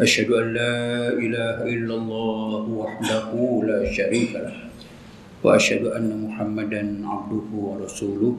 [0.00, 0.76] أشهد أن لا
[1.16, 3.28] إله إلا الله وحده
[3.64, 4.56] لا شريك له
[5.40, 8.34] وأشهد أن محمدا عبده ورسوله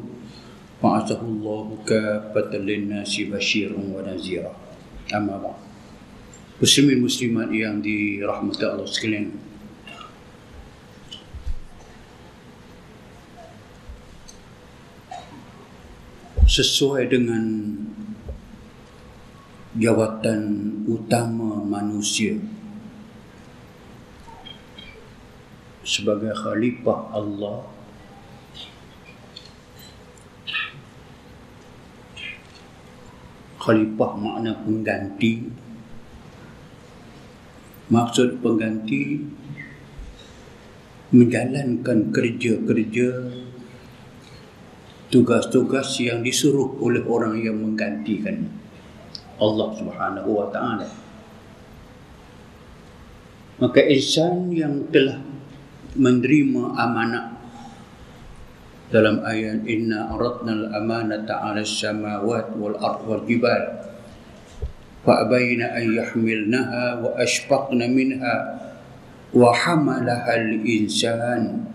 [0.84, 4.54] بعثه الله كافة للناس بشيرا ونذيرا
[5.18, 5.60] أما بعد
[6.58, 9.30] Muslim Muslimat yang dirahmati Allah sekalian
[16.50, 17.46] Sesuai dengan
[19.78, 20.42] jawatan
[20.90, 22.34] utama manusia.
[25.86, 27.64] Sebagai khalifah Allah
[33.62, 35.48] khalifah makna pengganti.
[37.88, 39.24] Maksud pengganti
[41.16, 43.08] menjalankan kerja-kerja
[45.08, 48.67] tugas-tugas yang disuruh oleh orang yang menggantikan
[49.38, 50.88] Allah Subhanahu wa taala.
[53.58, 55.18] Maka insan yang telah
[55.98, 57.38] menerima amanah
[58.94, 63.64] dalam ayat inna aradnal amanata 'ala samawati wal ardh wal jibal
[65.02, 68.36] fa abayna an yahmilnaha wa ashfaqna minha
[69.34, 71.66] wa hamalaha al insan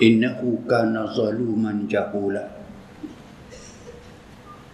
[0.00, 2.59] innahu kana zaluman jahula.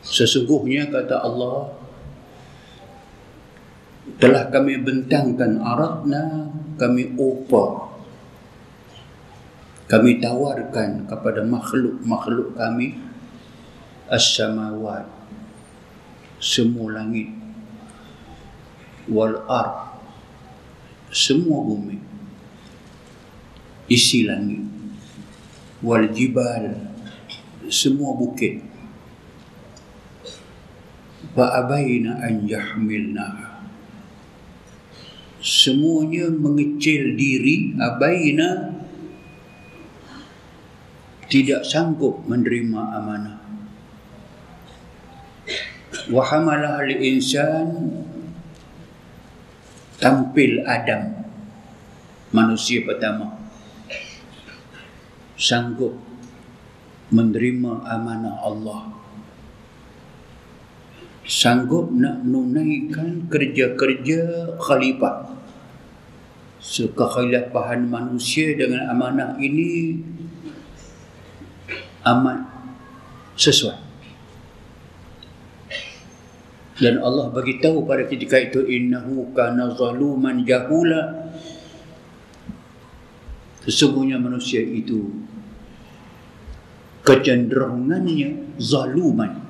[0.07, 1.75] Sesungguhnya kata Allah
[4.23, 6.47] telah kami bentangkan aratna
[6.79, 7.91] kami upah
[9.91, 13.03] kami tawarkan kepada makhluk-makhluk kami
[14.07, 15.11] as-samawat
[16.39, 17.35] semua langit
[19.11, 19.99] wal ar
[21.11, 21.99] semua bumi
[23.91, 24.63] isi langit
[25.83, 26.95] wal jibal
[27.67, 28.76] semua bukit
[31.45, 33.61] abaina an yahmilna.
[35.45, 37.77] Semuanya mengecil diri.
[37.77, 38.73] Abaina
[41.29, 43.39] tidak sanggup menerima amanah.
[46.09, 47.91] Wahamalah al-insan
[49.99, 51.25] tampil Adam
[52.31, 53.33] manusia pertama
[55.37, 55.97] sanggup
[57.13, 58.96] menerima amanah Allah
[61.27, 65.35] sanggup nak menunaikan kerja-kerja khalifah.
[66.63, 70.03] Sekehalifahan manusia dengan amanah ini
[72.07, 72.41] amat
[73.39, 73.79] sesuai.
[76.77, 81.31] Dan Allah bagi tahu pada ketika itu innahu kana zaluman jahula.
[83.67, 85.11] Sesungguhnya manusia itu
[87.03, 89.46] kecenderungannya zaluman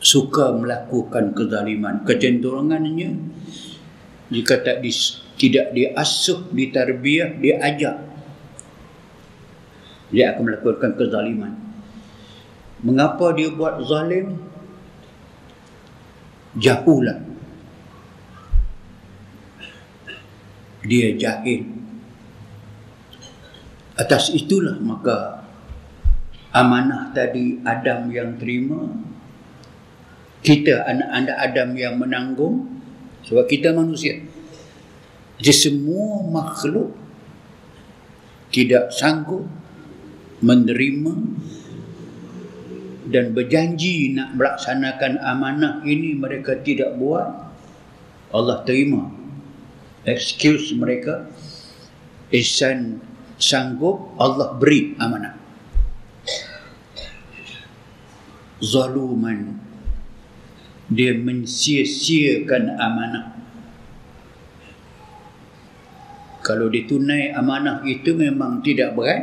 [0.00, 2.02] suka melakukan kezaliman.
[2.08, 3.10] Kecenderungannya
[4.32, 4.90] jika tak di,
[5.36, 7.96] tidak diasuh ditarbiyah diajak
[10.10, 11.54] dia akan melakukan kezaliman.
[12.82, 14.42] Mengapa dia buat zalim?
[16.58, 17.30] Jahulah
[20.82, 21.68] dia jahil.
[23.94, 25.44] Atas itulah maka
[26.50, 28.88] amanah tadi Adam yang terima
[30.40, 32.68] kita anak-anak Adam yang menanggung
[33.28, 34.20] sebab kita manusia.
[35.40, 36.92] Jadi semua makhluk
[38.52, 39.44] tidak sanggup
[40.40, 41.14] menerima
[43.10, 47.50] dan berjanji nak melaksanakan amanah ini mereka tidak buat
[48.30, 49.10] Allah terima.
[50.06, 51.28] Excuse mereka.
[52.30, 53.02] Ihsan
[53.36, 55.34] sanggup Allah beri amanah.
[58.60, 59.69] Zaluman
[60.90, 63.26] dia mensia-siakan amanah.
[66.42, 69.22] Kalau ditunai amanah itu memang tidak berat.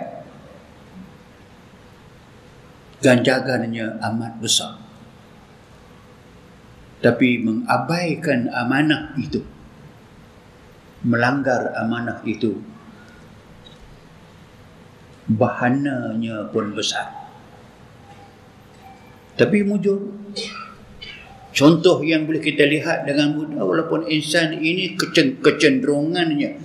[3.04, 4.80] Ganjarannya amat besar.
[7.04, 9.44] Tapi mengabaikan amanah itu
[11.06, 12.58] melanggar amanah itu
[15.30, 17.14] bahananya pun besar.
[19.38, 20.17] Tapi mujur
[21.58, 24.94] contoh yang boleh kita lihat dengan mudah walaupun insan ini
[25.42, 26.62] kecenderungannya.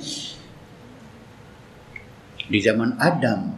[2.53, 3.57] Di zaman Adam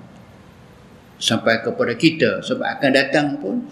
[1.18, 3.66] sampai kepada kita sebab akan datang pun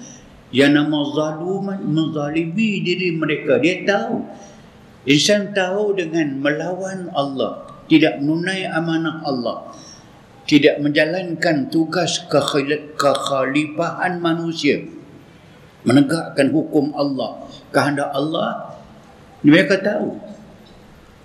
[0.50, 3.62] yang nama zaluman menzalimi diri mereka.
[3.62, 4.26] Dia tahu
[5.06, 9.70] insan tahu dengan melawan Allah tidak menunai amanah Allah
[10.47, 14.82] tidak menjalankan tugas kekhalifahan manusia
[15.87, 17.42] menegakkan hukum Allah
[17.72, 18.72] kehendak Allah
[19.42, 20.22] mereka tahu.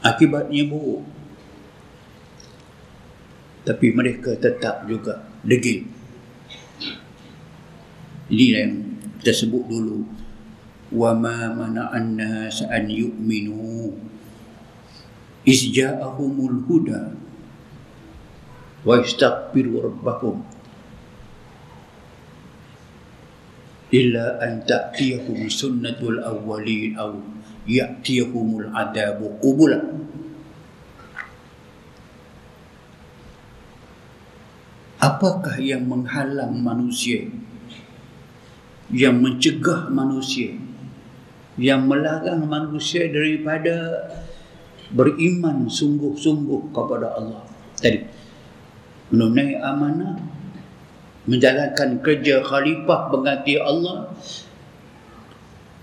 [0.02, 1.06] Akibatnya buruk.
[3.66, 5.86] Tapi mereka tetap juga degil.
[8.28, 8.74] Ini yang
[9.22, 10.02] kita sebut dulu.
[10.94, 13.94] Wa ma mana'an nas an yu'minu.
[15.48, 17.16] Iz ja'ahumul huda
[18.88, 20.44] wa istaghfiru rabbakum
[23.94, 27.12] illa an ta'tiyahum sunnatul awwalin aw
[27.64, 29.80] ya'tiyahumul adabu qubula
[35.00, 37.32] apakah yang menghalang manusia
[38.92, 40.56] yang mencegah manusia
[41.58, 44.08] yang melarang manusia daripada
[44.94, 47.44] beriman sungguh-sungguh kepada Allah?
[47.82, 48.00] Tadi
[49.10, 50.37] menunai amanah
[51.28, 54.08] menjalankan kerja khalifah pengganti Allah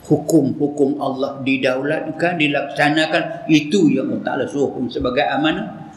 [0.04, 5.92] hukum-hukum Allah didaulatkan dilaksanakan itu yang Allah suruh sebagai amanah.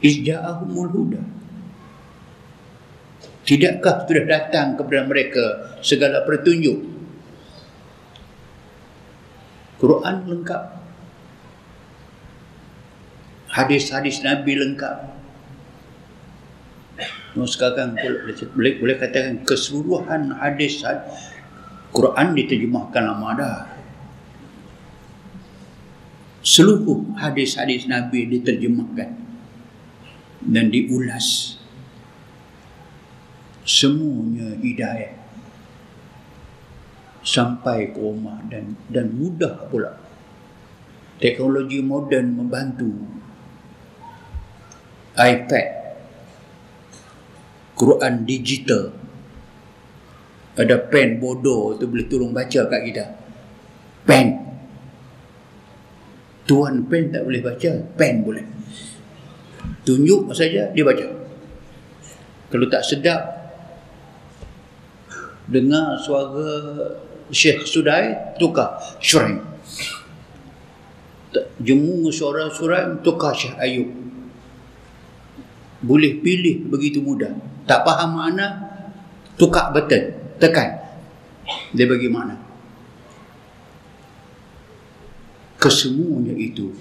[0.00, 1.22] Izja'ahumul huda.
[3.44, 5.44] Tidakkah sudah datang kepada mereka
[5.82, 6.78] segala petunjuk?
[9.76, 10.62] Quran lengkap.
[13.50, 15.19] Hadis-hadis Nabi lengkap
[17.46, 20.82] sekarang boleh, boleh katakan keseluruhan hadis
[21.90, 23.58] Quran diterjemahkan lama dah.
[26.40, 29.10] Seluruh hadis-hadis Nabi diterjemahkan
[30.40, 31.60] dan diulas.
[33.60, 35.20] Semuanya hidayah
[37.20, 40.00] sampai ke rumah dan dan mudah pula.
[41.20, 42.88] Teknologi moden membantu.
[45.20, 45.79] iPad
[47.80, 48.92] Quran digital.
[50.60, 53.04] Ada pen bodoh tu boleh tolong baca kat kita.
[54.04, 54.26] Pen.
[56.44, 58.44] Tuan pen tak boleh baca pen boleh.
[59.88, 61.08] Tunjuk saja dia baca.
[62.52, 63.22] Kalau tak sedap
[65.48, 66.52] dengar suara
[67.32, 69.50] Syekh Sudai tukar Syuraim
[71.62, 73.90] jemu suara Syuraim tukar Syekh Ayub.
[75.80, 77.32] Boleh pilih begitu mudah
[77.70, 78.46] tak faham makna
[79.38, 80.10] tukar betul
[80.42, 80.82] tekan.
[81.70, 82.34] Dia bagi makna.
[85.54, 86.74] Kesemuanya itu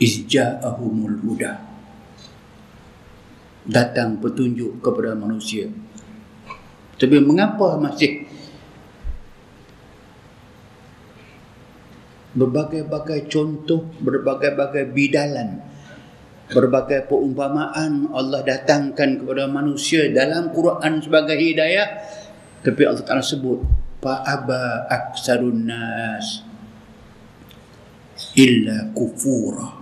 [0.00, 1.60] izja'ahumul huda.
[3.68, 5.68] Datang petunjuk kepada manusia.
[6.96, 8.24] Tapi mengapa masih
[12.32, 15.60] berbagai-bagai contoh berbagai-bagai bidalan
[16.48, 21.88] berbagai perumpamaan Allah datangkan kepada manusia dalam Quran sebagai hidayah.
[22.64, 23.60] Tapi Allah Taala sebut
[24.00, 26.42] fa aba aksarun nas
[28.34, 29.76] illa kufura.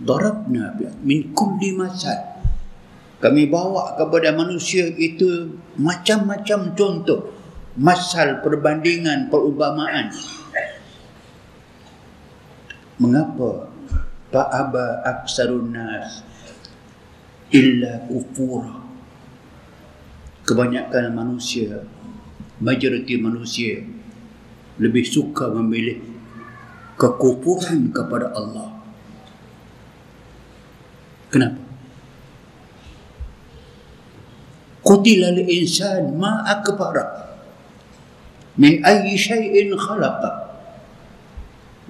[0.00, 0.72] Darabna
[1.04, 2.40] min kulli masal.
[3.20, 7.36] Kami bawa kepada manusia itu macam-macam contoh
[7.76, 10.08] masal perbandingan perumpamaan
[13.00, 13.72] mengapa?
[14.30, 16.22] Ta'aba aksarun nas
[17.50, 18.78] illa kufura
[20.46, 21.82] kebanyakan manusia
[22.62, 23.82] majoriti manusia
[24.78, 25.98] lebih suka memilih
[26.94, 28.70] kekufuran kepada Allah.
[31.32, 31.62] Kenapa?
[34.86, 37.34] Qutila al-insan ma akbara
[38.58, 40.49] min ayyi shay'in khalaqa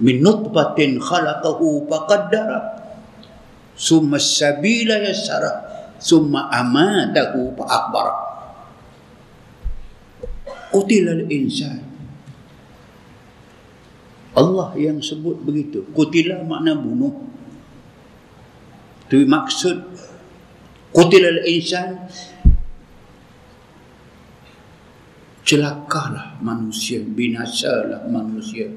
[0.00, 2.80] min nutfatin khalaqahu faqaddara.
[3.76, 8.14] Summa sabila yassara summa amatahu fa akbara
[10.70, 11.82] qutila al-insan.
[14.30, 15.84] Allah yang sebut begitu.
[15.90, 17.12] Qutila makna bunuh.
[19.10, 19.76] Itu maksud
[20.94, 22.06] qutila al-insan
[25.42, 28.70] celakalah manusia binasalah manusia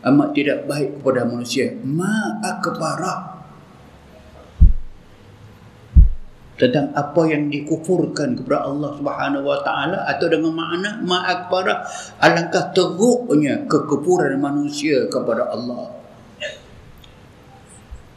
[0.00, 1.76] amat tidak baik kepada manusia.
[1.84, 3.40] Ma akbara.
[6.60, 11.88] Tentang apa yang dikufurkan kepada Allah Subhanahu wa taala atau dengan makna ma akbara
[12.20, 15.88] alangkah teruknya kekufuran manusia kepada Allah.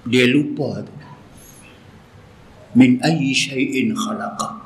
[0.03, 0.83] Dia lupa
[2.75, 4.59] min ayyi syai'in khalaqa.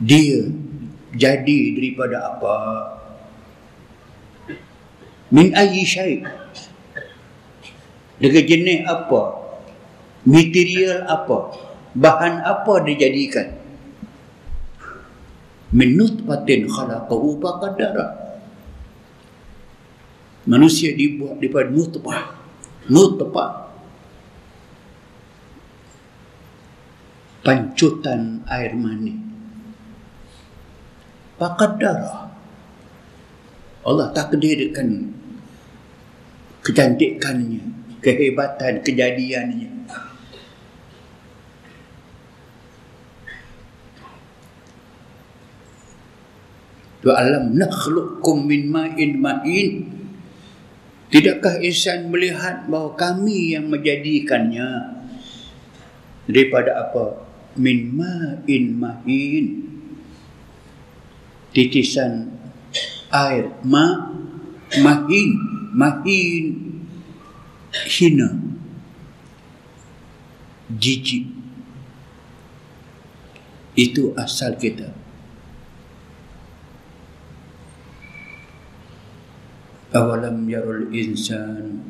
[0.00, 0.48] Dia
[1.12, 2.54] jadi daripada apa
[5.28, 6.24] min ayyi syai'
[8.18, 9.20] dengan jenis apa?
[10.26, 11.54] Material apa?
[11.94, 13.58] Bahan apa dijadikan
[15.72, 18.06] min nutfatin khalaqahu faqadara
[20.48, 22.22] manusia dibuat daripada nutfah.
[22.88, 23.68] Nutfah.
[27.44, 29.16] Pancutan air mani.
[31.38, 32.28] Faqadara
[33.86, 35.17] Allah takdirkan
[36.68, 37.64] kecantikannya
[38.04, 39.72] kehebatan kejadiannya.
[46.98, 49.72] Wa alam nakhluqukum min ma'in ma'in.
[51.08, 55.00] Tidakkah insan melihat bahawa kami yang menjadikannya
[56.28, 57.24] daripada apa?
[57.56, 59.46] Min ma'in ma'in.
[61.48, 62.28] Titisan
[63.08, 64.12] air ma
[64.84, 66.54] ma'in mahin
[67.72, 68.28] hina
[70.76, 71.24] jijik.
[73.78, 74.90] Itu asal kita.
[79.94, 81.80] Awalam yarul insan.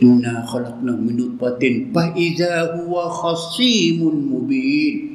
[0.00, 5.09] Inna khalaqna min nutfatin fa idza huwa khasimun mubin.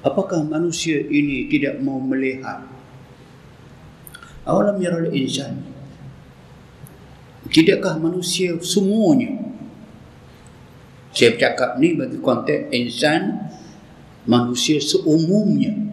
[0.00, 2.64] Apakah manusia ini tidak mau melihat?
[4.48, 5.60] Awalam yaral insan.
[7.50, 9.36] Tidakkah manusia semuanya?
[11.10, 13.50] Saya bercakap ni bagi konteks insan
[14.30, 15.90] manusia seumumnya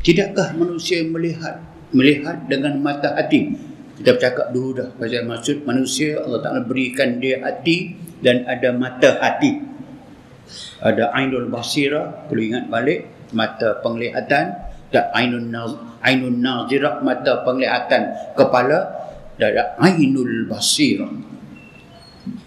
[0.00, 1.60] Tidakkah manusia melihat
[1.92, 3.52] melihat dengan mata hati?
[4.00, 9.20] Kita bercakap dulu dah pasal maksud manusia Allah Taala berikan dia hati dan ada mata
[9.20, 9.60] hati.
[10.80, 14.46] Ada ainul basira, perlu ingat balik mata penglihatan
[14.90, 18.90] dan ainun naz ainun nazirah mata penglihatan kepala
[19.38, 21.06] dan ada ainul basira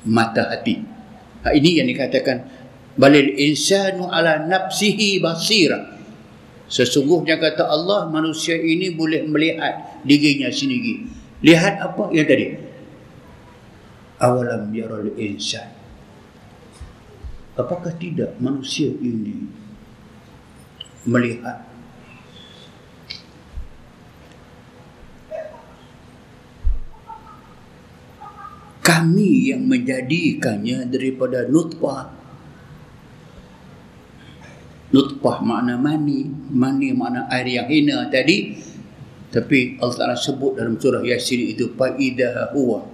[0.06, 0.84] mata hati.
[1.44, 2.48] Ha, ini yang dikatakan
[2.96, 5.94] balil insanu ala nafsihi basira.
[6.70, 11.06] Sesungguhnya kata Allah manusia ini boleh melihat dirinya sendiri.
[11.44, 12.56] Lihat apa yang tadi?
[14.24, 15.73] Awalam yaral insan.
[17.54, 19.46] Apakah tidak manusia ini
[21.06, 21.70] melihat?
[28.84, 32.10] Kami yang menjadikannya daripada nutfah.
[34.90, 38.58] Nutfah makna mani mani makna air yang hina tadi.
[39.30, 42.86] Tapi Allah Taala sebut dalam surah Yasin itu fa idza huwa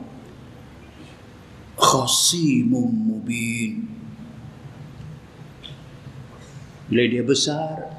[1.76, 3.89] khasimun mubin
[6.90, 7.94] bila dia besar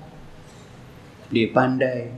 [1.30, 2.10] dia pandai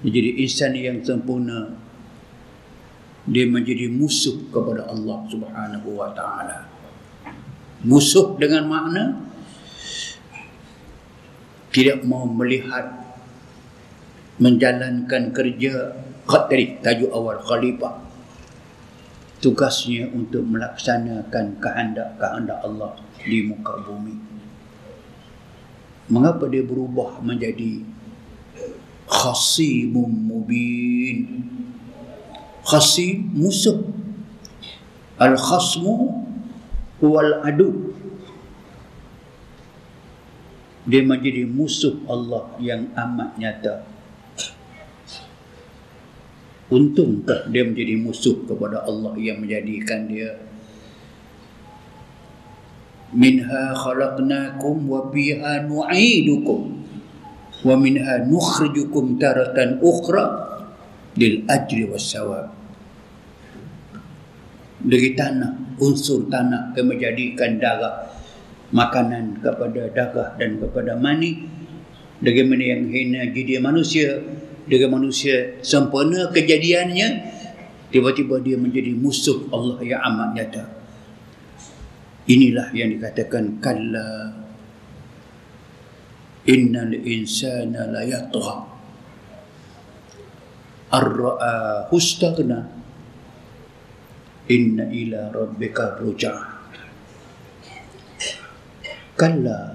[0.00, 1.84] dia jadi insan yang sempurna
[3.24, 6.68] dia menjadi musuh kepada Allah Subhanahu wa taala.
[7.84, 9.16] Musuh dengan makna
[11.72, 13.00] tidak mau melihat
[14.40, 15.96] menjalankan kerja
[16.28, 18.04] tadi tajuk awal khalifah.
[19.40, 22.96] Tugasnya untuk melaksanakan kehendak-kehendak Allah
[23.28, 24.23] di muka bumi
[26.08, 27.80] mengapa dia berubah menjadi
[29.08, 31.44] khasimum mubin?
[32.64, 33.84] Khasim musuh
[35.20, 36.24] al khasmu
[37.04, 37.92] wal adu.
[40.84, 43.88] Dia menjadi musuh Allah yang amat nyata.
[46.68, 50.36] Untungkah dia menjadi musuh kepada Allah yang menjadikan dia
[53.14, 56.60] Minha khalaqnakum wa biha nu'idukum.
[57.62, 60.26] Wa minha nukhrijukum taratan ukhra
[61.14, 62.50] lil ajri was sawab.
[64.84, 68.10] Dari tanah unsur tanah yang menjadikan darah
[68.74, 71.46] makanan kepada dagah dan kepada mani.
[72.18, 74.20] Bagaimana yang hina jadi manusia?
[74.64, 77.08] Dengan manusia sempurna kejadiannya
[77.92, 80.83] tiba-tiba dia menjadi musuh Allah yang amat nyata
[82.28, 84.32] inilah yang dikatakan kalla
[86.48, 88.56] innal insana la yatgha.
[90.94, 92.70] Ar-ra'a hustagna.
[94.44, 96.52] Inna ila rabbika rujaa.
[99.16, 99.74] Kalla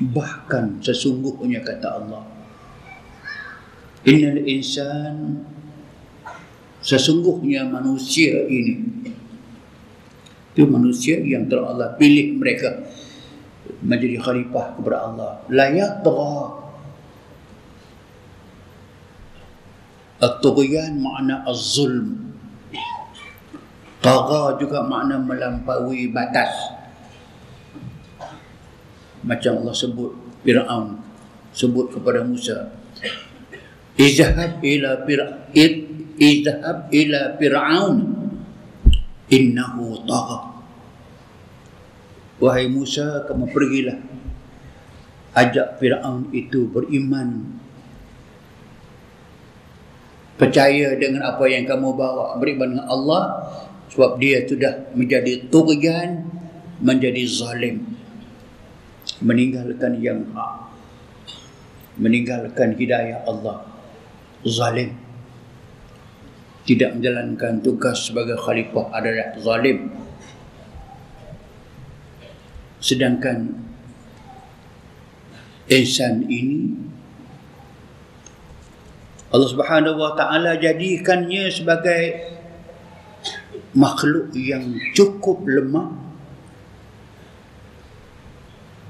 [0.00, 2.24] bahkan sesungguhnya kata Allah
[4.08, 5.44] innal insan
[6.80, 8.80] sesungguhnya manusia ini
[10.54, 12.82] itu manusia yang telah Allah pilih mereka
[13.80, 16.60] menjadi khalifah kepada Allah la yatgha
[20.20, 22.28] At-tughyan makna az-zulm.
[24.04, 26.52] Tagha juga makna melampaui batas.
[29.24, 30.12] Macam Allah sebut
[30.44, 30.96] Fir'aun
[31.52, 32.72] sebut kepada Musa
[34.00, 35.76] Izhab ila Fir'aun
[36.16, 37.96] Izhab ila Fir'aun
[39.30, 40.50] innahu tagha.
[42.42, 43.98] Wahai Musa kamu pergilah.
[45.30, 47.46] Ajak Fir'aun itu beriman.
[50.34, 53.22] Percaya dengan apa yang kamu bawa beriman dengan Allah
[53.92, 56.26] sebab dia sudah menjadi tughyan
[56.80, 57.84] menjadi zalim.
[59.20, 60.72] Meninggalkan yang hak.
[62.00, 63.68] Meninggalkan hidayah Allah.
[64.48, 65.09] Zalim
[66.70, 69.90] tidak menjalankan tugas sebagai khalifah adalah zalim.
[72.78, 73.58] Sedangkan
[75.66, 76.78] insan ini
[79.34, 82.02] Allah Subhanahu Wa Taala jadikannya sebagai
[83.74, 85.90] makhluk yang cukup lemah.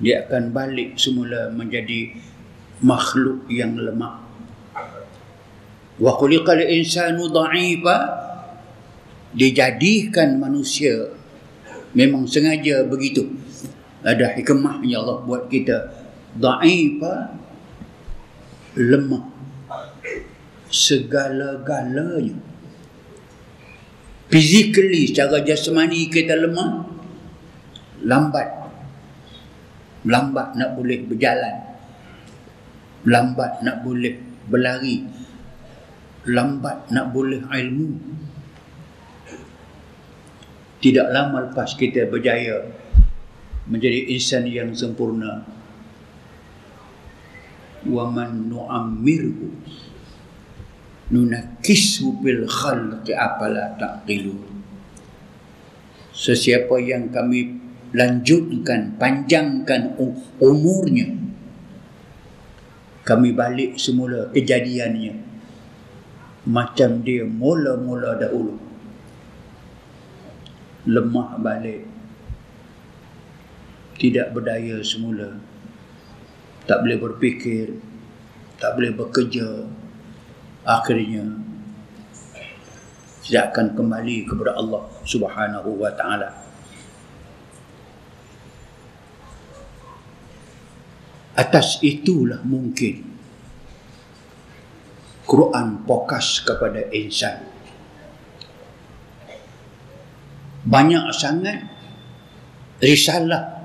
[0.05, 2.13] Dia akan balik semula menjadi
[2.85, 4.30] makhluk yang lemah
[6.01, 7.97] wa khuliqal insanu dha'ifa
[9.37, 11.13] dijadikan manusia
[11.95, 13.29] memang sengaja begitu
[14.01, 15.93] ada hikmahnya Allah buat kita
[16.41, 17.37] dha'ifa
[18.81, 19.31] lemah
[20.71, 22.39] segala-galanya.
[24.31, 26.87] Physically, secara jasmani kita lemah,
[28.07, 28.49] lambat.
[30.07, 31.57] Lambat nak boleh berjalan.
[33.05, 35.03] Lambat nak boleh berlari.
[36.29, 37.91] Lambat nak boleh ilmu.
[40.81, 42.61] Tidak lama lepas kita berjaya
[43.69, 45.45] menjadi insan yang sempurna.
[47.89, 49.49] Wa man nu'ammirhu
[51.11, 54.63] nunakisu bil khalqi apala taqilun
[56.15, 57.59] sesiapa yang kami
[57.91, 59.99] lanjutkan panjangkan
[60.39, 61.11] umurnya
[63.03, 65.30] kami balik semula kejadiannya
[66.49, 68.57] macam dia mula-mula dahulu.
[70.89, 71.85] Lemah balik.
[74.01, 75.37] Tidak berdaya semula.
[76.65, 77.77] Tak boleh berfikir.
[78.57, 79.69] Tak boleh bekerja.
[80.65, 81.25] Akhirnya
[83.25, 86.35] tidak akan kembali kepada Allah Subhanahu wa taala.
[91.37, 93.10] Atas itulah mungkin
[95.31, 97.47] Quran fokus kepada insan.
[100.67, 101.71] Banyak sangat
[102.83, 103.63] risalah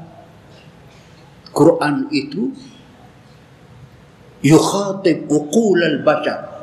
[1.49, 2.53] Quran itu
[4.45, 6.55] yukhatib uqul al-bashar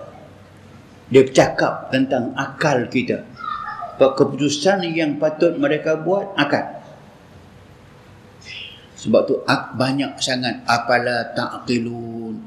[1.13, 3.29] dia bercakap tentang akal kita.
[4.01, 6.81] Keputusan yang patut mereka buat akal.
[8.97, 9.35] Sebab tu
[9.77, 12.41] banyak sangat apala ta'qilun.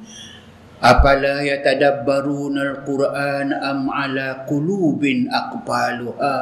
[0.86, 6.38] Apala yatadabbarun al-Quran am ala qulubin aqbaluha.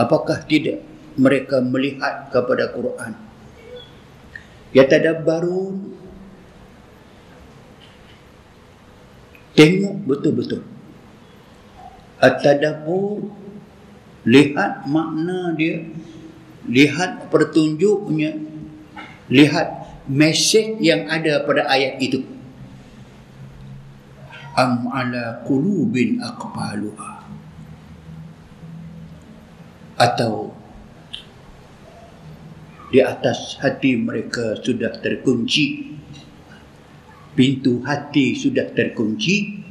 [0.00, 0.80] Apakah tidak
[1.20, 3.12] mereka melihat kepada Quran?
[4.72, 5.94] Yatadabbarun
[9.54, 10.66] Tengok betul-betul.
[12.18, 13.30] At-tadabbur
[14.26, 15.86] lihat makna dia,
[16.66, 18.34] lihat pertunjuknya,
[19.30, 19.68] lihat
[20.10, 22.33] mesej yang ada pada ayat itu.
[24.54, 27.26] Am ala qulubin aqbaluha.
[29.98, 30.54] Atau
[32.94, 35.94] di atas hati mereka sudah terkunci
[37.34, 39.66] pintu hati sudah terkunci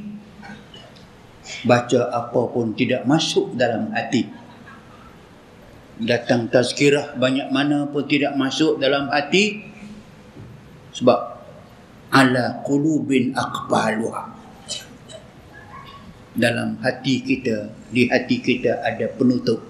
[1.64, 4.28] baca apa pun tidak masuk dalam hati
[6.04, 9.64] datang tazkirah banyak mana pun tidak masuk dalam hati
[10.92, 11.40] sebab
[12.12, 14.33] ala qulubin aqbaluha
[16.34, 19.62] dalam hati kita di hati kita ada penutup.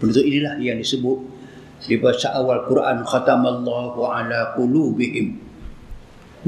[0.00, 1.18] Penutup inilah yang disebut
[1.84, 5.36] di bahasa awal Quran khatamallahu ala qulubihim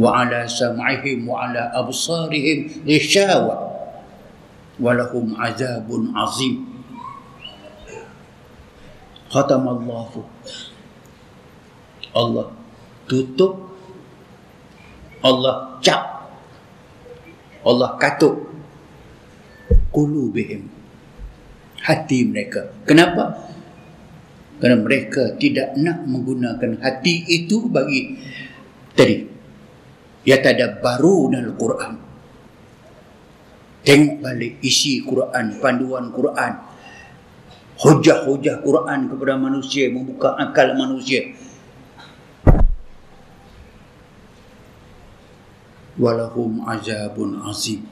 [0.00, 3.76] wa ala sam'ihim wa ala absarihim ghishawa
[4.80, 6.64] wa lahum azabun azim.
[9.30, 10.10] Khatam Allah
[12.14, 12.46] Allah
[13.10, 13.74] tutup
[15.20, 16.30] Allah cap
[17.66, 18.53] Allah katuk
[19.94, 20.66] qulubihim.
[21.86, 22.74] Hati mereka.
[22.82, 23.46] Kenapa?
[24.58, 28.18] Kerana mereka tidak nak menggunakan hati itu bagi
[28.98, 29.30] tadi.
[30.24, 30.40] Ya
[30.80, 31.92] baru dalam Quran.
[33.84, 36.52] Tengok balik isi Quran panduan Quran.
[37.74, 41.36] Hujah-hujah Quran kepada manusia membuka akal manusia.
[46.00, 47.84] Walahum azabun azim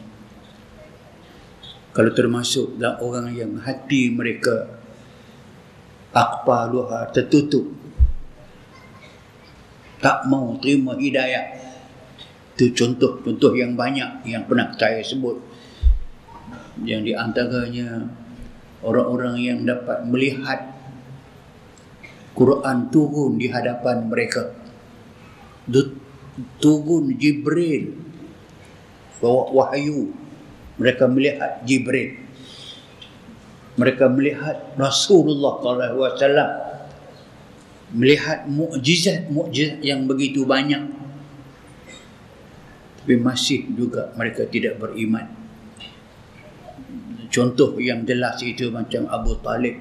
[1.92, 4.80] kalau termasuk dalam orang yang hati mereka
[6.12, 7.68] akpaluha tertutup.
[10.00, 11.52] Tak mau terima hidayah.
[12.56, 15.36] Itu contoh-contoh yang banyak yang pernah saya sebut.
[16.82, 18.08] Yang di antaranya
[18.80, 20.72] orang-orang yang dapat melihat
[22.32, 24.56] Quran turun di hadapan mereka.
[26.58, 27.94] Turun Jibril
[29.22, 30.21] bawa wahyu
[30.76, 32.20] mereka melihat Jibril.
[33.76, 35.60] Mereka melihat Rasulullah
[35.96, 36.50] wasallam.
[37.92, 40.92] Melihat mukjizat-mukjizat yang begitu banyak.
[43.02, 45.28] Tapi masih juga mereka tidak beriman.
[47.32, 49.80] Contoh yang jelas itu macam Abu Talib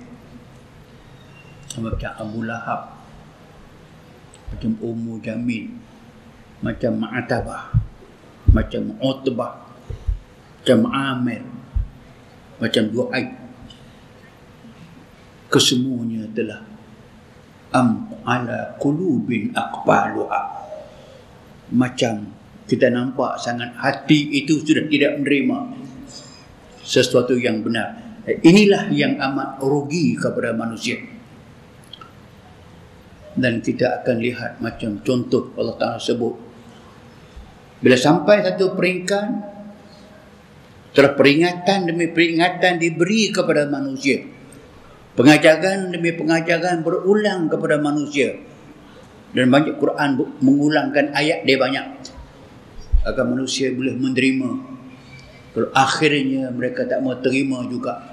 [1.79, 2.99] macam Abu Lahab
[4.51, 5.71] macam Ummu Jamil
[6.59, 7.71] macam Ma'atabah
[8.51, 9.60] macam Utbah
[10.61, 11.41] macam Amir
[12.61, 13.41] macam Duhaib
[15.51, 16.63] kesemuanya telah
[17.75, 20.63] am ala qulubin aqbaluha.
[21.75, 22.31] Macam
[22.67, 25.75] kita nampak sangat hati itu sudah tidak menerima
[26.83, 28.23] sesuatu yang benar.
[28.27, 30.99] Inilah yang amat rugi kepada manusia.
[33.31, 36.35] Dan kita akan lihat macam contoh Allah Ta'ala sebut.
[37.79, 39.50] Bila sampai satu peringkat
[40.91, 44.27] Terperingatan demi peringatan diberi kepada manusia.
[45.15, 48.35] Pengajaran demi pengajaran berulang kepada manusia.
[49.31, 51.87] Dan banyak Quran mengulangkan ayat dia banyak.
[53.07, 54.49] Agar manusia boleh menerima.
[55.55, 58.11] Kalau akhirnya mereka tak mau terima juga.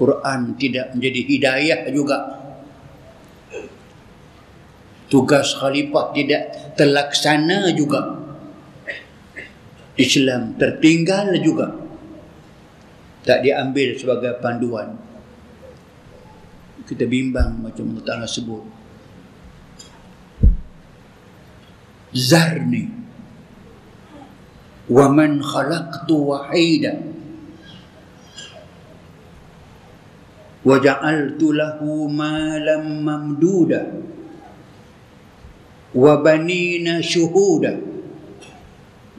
[0.00, 2.18] Quran tidak menjadi hidayah juga.
[5.12, 8.23] Tugas khalifah tidak terlaksana juga.
[9.94, 11.70] Islam tertinggal juga.
[13.24, 14.98] Tak diambil sebagai panduan.
[16.84, 18.64] Kita bimbang macam Allah Ta'ala sebut.
[22.12, 22.84] Zarni.
[24.90, 27.00] Wa man khalaqtu wahida.
[30.60, 33.88] Wa ja'altu lahu malam mamduda.
[35.96, 37.93] Wa banina syuhuda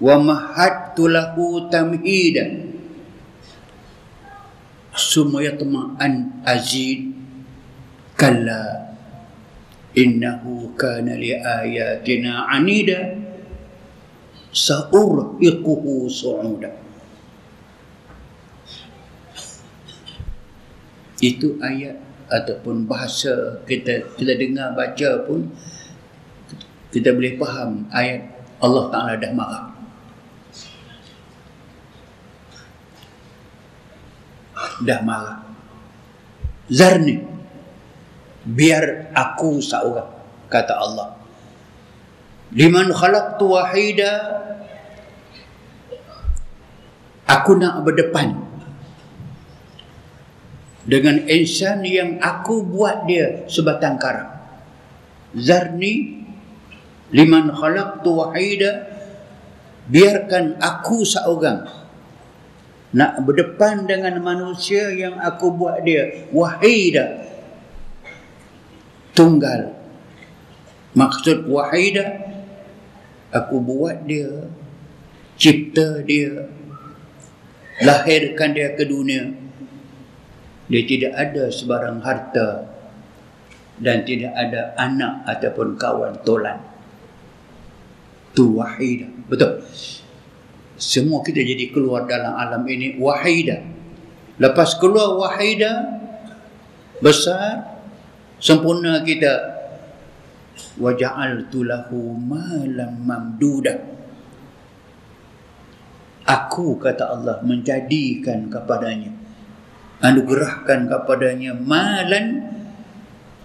[0.01, 2.65] wa mahattu lahu tamhida
[4.95, 7.11] summa yatma'an azid
[8.15, 8.95] kalla
[9.95, 13.27] innahu kana li ayatina anida.
[14.55, 16.71] Sa'urhiquhu su'uda.
[21.19, 21.99] Itu ayat
[22.31, 25.51] ataupun bahasa kita kita dengar baca pun
[26.95, 28.31] kita boleh faham ayat
[28.63, 29.74] Allah Ta'ala dah marah
[34.83, 35.39] dah marah.
[36.69, 37.21] Zarni.
[38.45, 40.09] Biar aku seorang.
[40.49, 41.07] Kata Allah.
[42.53, 44.13] Liman khalaqtu wahida.
[47.25, 48.37] Aku nak berdepan.
[50.85, 54.37] Dengan insan yang aku buat dia sebatang kara.
[55.33, 56.21] Zarni.
[57.09, 58.93] Liman khalaqtu wahida.
[59.89, 61.84] Biarkan aku seorang
[62.95, 66.31] nak berdepan dengan manusia yang aku buat dia.
[66.31, 67.27] Wahida
[69.11, 69.75] tunggal.
[70.95, 72.23] Maksud wahida
[73.35, 74.47] aku buat dia
[75.35, 76.47] cipta dia
[77.83, 79.27] lahirkan dia ke dunia.
[80.71, 82.63] Dia tidak ada sebarang harta
[83.75, 86.63] dan tidak ada anak ataupun kawan tolan.
[88.31, 89.59] Tu wahida betul
[90.75, 93.63] semua kita jadi keluar dalam alam ini wahida
[94.39, 95.95] lepas keluar wahida
[96.99, 97.75] besar
[98.39, 99.55] sempurna kita.
[100.75, 103.75] Wa ja'altu lahu malam mamduda.
[106.25, 109.13] Aku kata Allah menjadikan kepadanya
[110.03, 112.49] anugerahkan kepadanya malan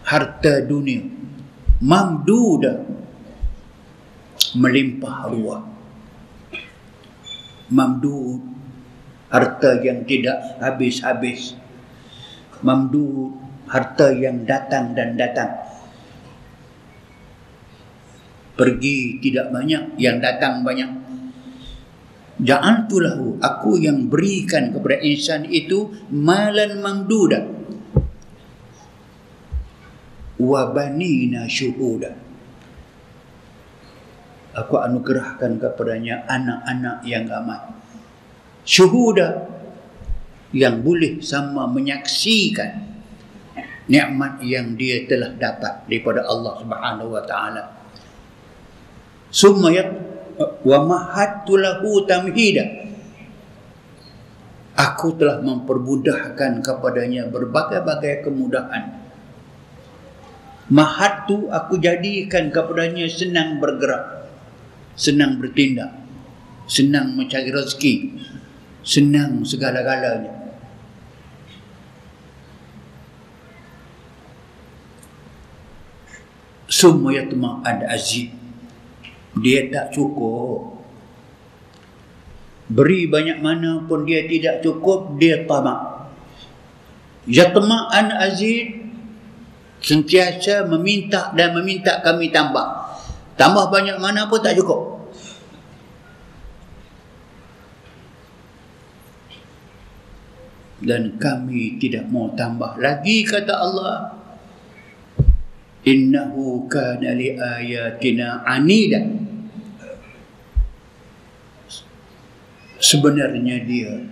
[0.07, 1.07] harta dunia.
[1.81, 2.83] Mamduda
[4.59, 5.62] melimpah ruah
[7.70, 8.42] mamdud
[9.30, 11.54] harta yang tidak habis-habis.
[12.61, 13.38] Mamdud
[13.70, 15.64] harta yang datang dan datang.
[18.59, 20.90] Pergi tidak banyak yang datang banyak.
[22.40, 27.40] Ja'altu lahu aku yang berikan kepada insan itu malan mamduda.
[30.40, 31.48] Wa banina
[34.56, 37.70] aku anugerahkan kepadanya anak-anak yang amat
[38.64, 39.46] syuhuda
[40.50, 42.90] yang boleh sama menyaksikan
[43.90, 47.62] nikmat yang dia telah dapat daripada Allah Subhanahu wa taala.
[49.30, 49.70] Summa
[50.62, 52.86] wa mahattu lahu tamhida.
[54.78, 58.96] Aku telah mempermudahkan kepadanya berbagai-bagai kemudahan.
[60.70, 64.19] Mahattu aku jadikan kepadanya senang bergerak
[64.94, 65.92] senang bertindak,
[66.70, 67.94] senang mencari rezeki,
[68.83, 70.40] senang segala-galanya.
[76.70, 77.35] Semua yang
[77.66, 78.31] ada aziz.
[79.35, 80.81] Dia tak cukup.
[82.70, 86.07] Beri banyak mana pun dia tidak cukup, dia tamak.
[87.26, 88.79] Yatma'an aziz
[89.83, 92.89] sentiasa meminta dan meminta kami tambah.
[93.40, 95.00] Tambah banyak mana pun tak cukup.
[100.85, 104.12] Dan kami tidak mau tambah lagi kata Allah.
[105.88, 109.00] Innahu kana li ayatina anida.
[112.76, 114.05] Sebenarnya dia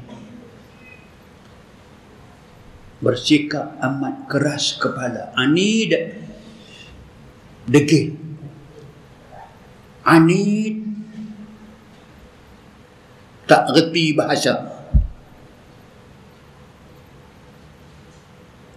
[3.04, 5.36] bersikap amat keras kepala.
[5.36, 6.16] Anida.
[7.68, 8.17] Degil
[10.08, 10.88] anid
[13.48, 14.76] tak reti bahasa.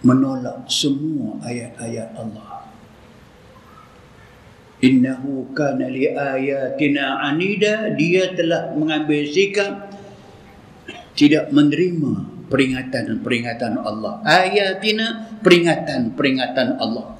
[0.02, 2.66] Menolak semua ayat-ayat Allah.
[4.82, 7.94] Innahu kana li ayatina anida.
[7.94, 9.94] Dia telah mengambil sikap
[11.14, 14.18] tidak menerima peringatan-peringatan Allah.
[14.26, 17.14] Ayatina peringatan-peringatan Allah.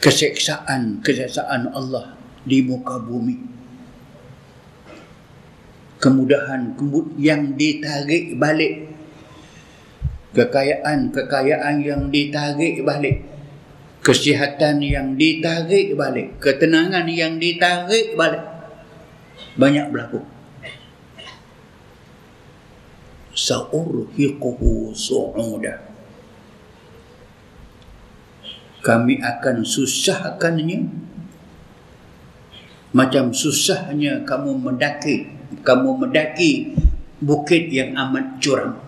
[0.00, 3.36] Keseksaan-keseksaan Allah di muka bumi.
[6.00, 6.72] Kemudahan
[7.20, 8.88] yang ditarik balik.
[10.32, 13.20] Kekayaan-kekayaan yang ditarik balik.
[14.00, 16.40] Kesihatan yang ditarik balik.
[16.40, 18.40] Ketenangan yang ditarik balik.
[19.60, 20.24] Banyak berlaku.
[23.36, 25.78] Sa'urhiquhu su'udah.
[28.80, 30.88] Kami akan susahkannya
[32.90, 35.30] macam susahnya kamu mendaki.
[35.62, 36.74] Kamu mendaki
[37.22, 38.78] bukit yang amat curam.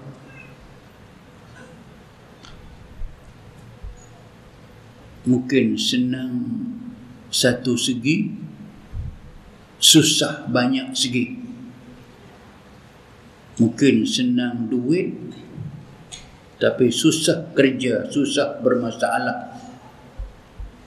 [5.23, 6.33] Mungkin senang
[7.31, 8.27] satu segi
[9.79, 11.27] susah banyak segi.
[13.63, 15.15] Mungkin senang duit
[16.59, 19.55] tapi susah kerja susah bermasalah.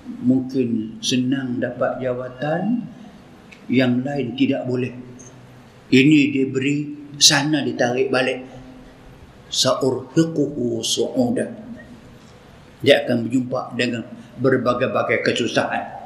[0.05, 2.94] Mungkin senang dapat jawatan
[3.69, 4.93] yang lain tidak boleh.
[5.89, 6.77] Ini diberi
[7.17, 8.39] sana ditarik balik.
[9.45, 11.65] Sa'urhiquhu su'uda
[12.85, 14.05] dia akan berjumpa dengan
[14.37, 16.05] berbagai-bagai kesusahan.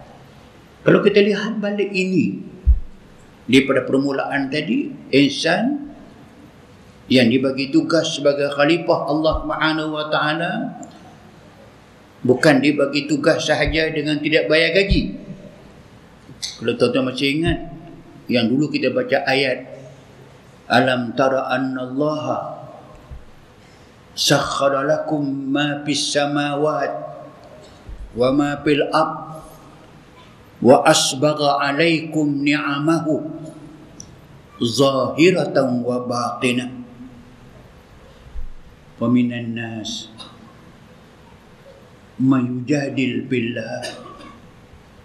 [0.88, 2.40] Kalau kita lihat balik ini
[3.52, 5.92] daripada permulaan tadi insan
[7.12, 9.44] yang dibagi tugas sebagai khalifah Allah
[10.08, 10.52] taala
[12.24, 15.19] bukan dibagi tugas sahaja dengan tidak bayar gaji
[16.60, 17.60] kalau tuan-tuan masih ingat
[18.28, 19.80] yang dulu kita baca ayat
[20.70, 22.26] Alam tara anna Allah
[24.14, 26.92] sakhara lakum ma fis samawat
[28.14, 29.42] wa ma fil ard
[30.60, 33.24] wa asbagha alaikum ni'amahu
[34.60, 36.70] zahiratan wa batinah
[39.00, 40.12] wa minan nas
[42.20, 44.09] mayujadil billah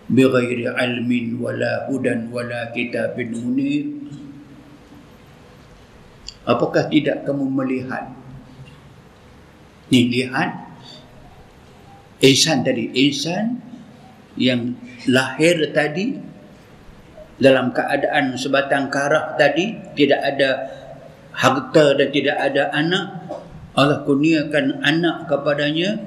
[0.09, 3.85] بغير علم ولا هدى ولا كتاب منير
[6.49, 8.09] Apakah tidak kamu melihat
[9.93, 10.49] Ni lihat
[12.25, 13.61] Insan tadi Insan
[14.33, 14.73] yang
[15.05, 16.17] lahir tadi
[17.37, 20.49] dalam keadaan sebatang kara tadi tidak ada
[21.37, 23.05] harta dan tidak ada anak
[23.77, 26.01] Allah kurniakan anak kepadanya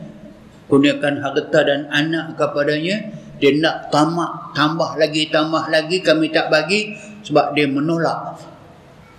[0.68, 6.97] kurniakan harta dan anak kepadanya dia nak tamak tambah lagi tambah lagi kami tak bagi
[7.21, 8.37] sebab dia menolak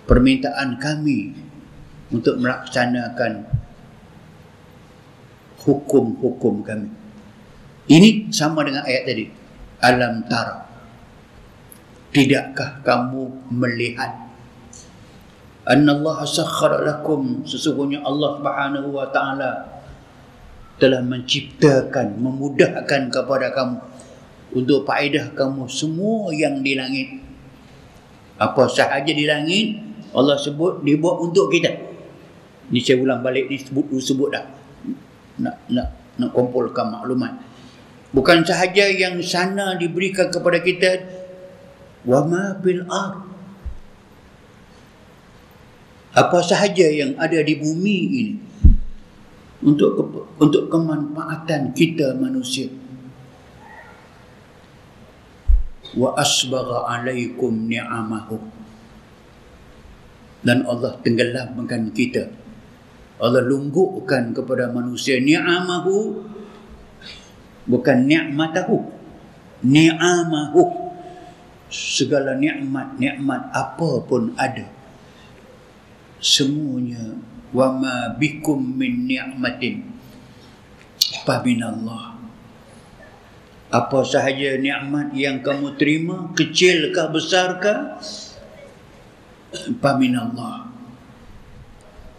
[0.09, 1.31] permintaan kami
[2.09, 3.45] untuk melaksanakan
[5.61, 6.89] hukum-hukum kami.
[7.89, 9.25] Ini sama dengan ayat tadi.
[9.79, 10.69] Alam tara
[12.11, 14.27] tidakkah kamu melihat?
[15.69, 19.69] Annallaha sakhkhara lakum sesungguhnya Allah Subhanahu wa taala
[20.81, 23.77] telah menciptakan memudahkan kepada kamu
[24.53, 27.21] untuk faedah kamu semua yang di langit.
[28.39, 29.77] Apa sahaja di langit
[30.15, 31.69] Allah sebut dibuat untuk kita.
[32.73, 34.45] Ni saya ulang balik ni sebut sebut dah.
[35.41, 37.37] Nak nak nak kumpulkan maklumat.
[38.09, 41.05] Bukan sahaja yang sana diberikan kepada kita
[42.09, 43.29] wa ma bil ard.
[46.17, 48.35] Apa sahaja yang ada di bumi ini.
[49.59, 49.93] Untuk
[50.39, 52.88] untuk kemanfaatan kita manusia
[55.97, 58.37] wa asbagha alaikum ni'amahu.
[60.39, 62.29] Dan Allah tenggelamkan kita.
[63.19, 66.23] Allah lunggukkan kepada manusia ni'amahu
[67.67, 68.77] bukan ni'matahu
[69.63, 70.87] ni'amahu.
[71.69, 74.65] Segala nikmat nikmat apa pun ada.
[76.17, 77.13] Semuanya
[77.53, 79.85] wa ma bikum min ni'matin.
[81.27, 82.18] Fa Allah
[83.69, 88.01] apa sahaja nikmat yang kamu terima kecilkah besarkah?
[89.81, 90.69] Pamin Allah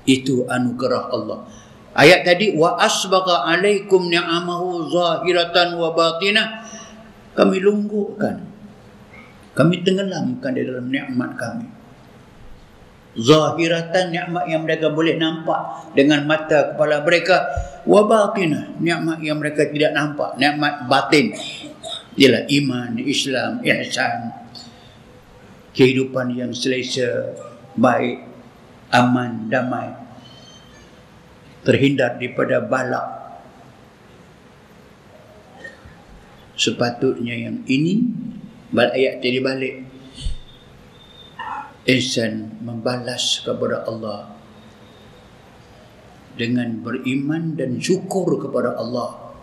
[0.06, 1.46] itu anugerah Allah.
[1.94, 6.66] Ayat tadi wa asbaqa alaikum ni'amahu zahiratan wa batinah.
[7.34, 8.46] Kami lungguhkan.
[9.54, 11.79] Kami tenggelamkan di dalam nikmat kami
[13.18, 17.50] zahiratan nikmat yang mereka boleh nampak dengan mata kepala mereka.
[17.82, 20.38] Wa batinah nikmat yang mereka tidak nampak.
[20.38, 21.34] Nikmat batin.
[22.14, 24.18] Ialah iman Islam ihsan.
[25.70, 27.34] Kehidupan yang selesa
[27.78, 28.26] baik
[28.90, 29.94] aman damai.
[31.66, 33.06] Terhindar daripada balak.
[36.60, 38.04] Sepatutnya yang ini
[38.68, 39.89] bal ayat jadi balik
[41.88, 44.36] insan membalas kepada Allah.
[46.36, 49.36] Dengan beriman dan syukur kepada Allah.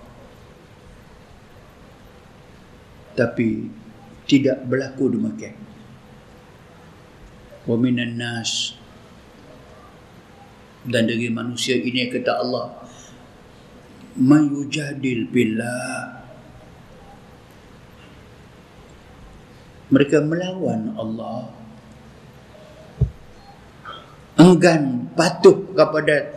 [3.14, 3.70] Tapi
[4.26, 5.58] tidak berlaku demikian.
[7.70, 8.74] Wa minan nas.
[10.88, 12.88] Dan dari manusia ini kata Allah
[14.18, 16.26] mayujadil billah.
[19.88, 21.57] Mereka melawan Allah
[24.38, 26.30] enggan patuh kepada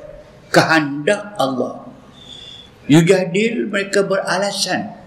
[0.51, 1.87] kehendak Allah.
[2.91, 4.99] Yujadil mereka beralasan.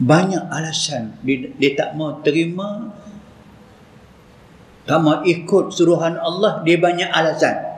[0.00, 2.88] Banyak alasan dia, dia tak mau terima
[4.88, 7.68] tak mau ikut suruhan Allah dia banyak alasan.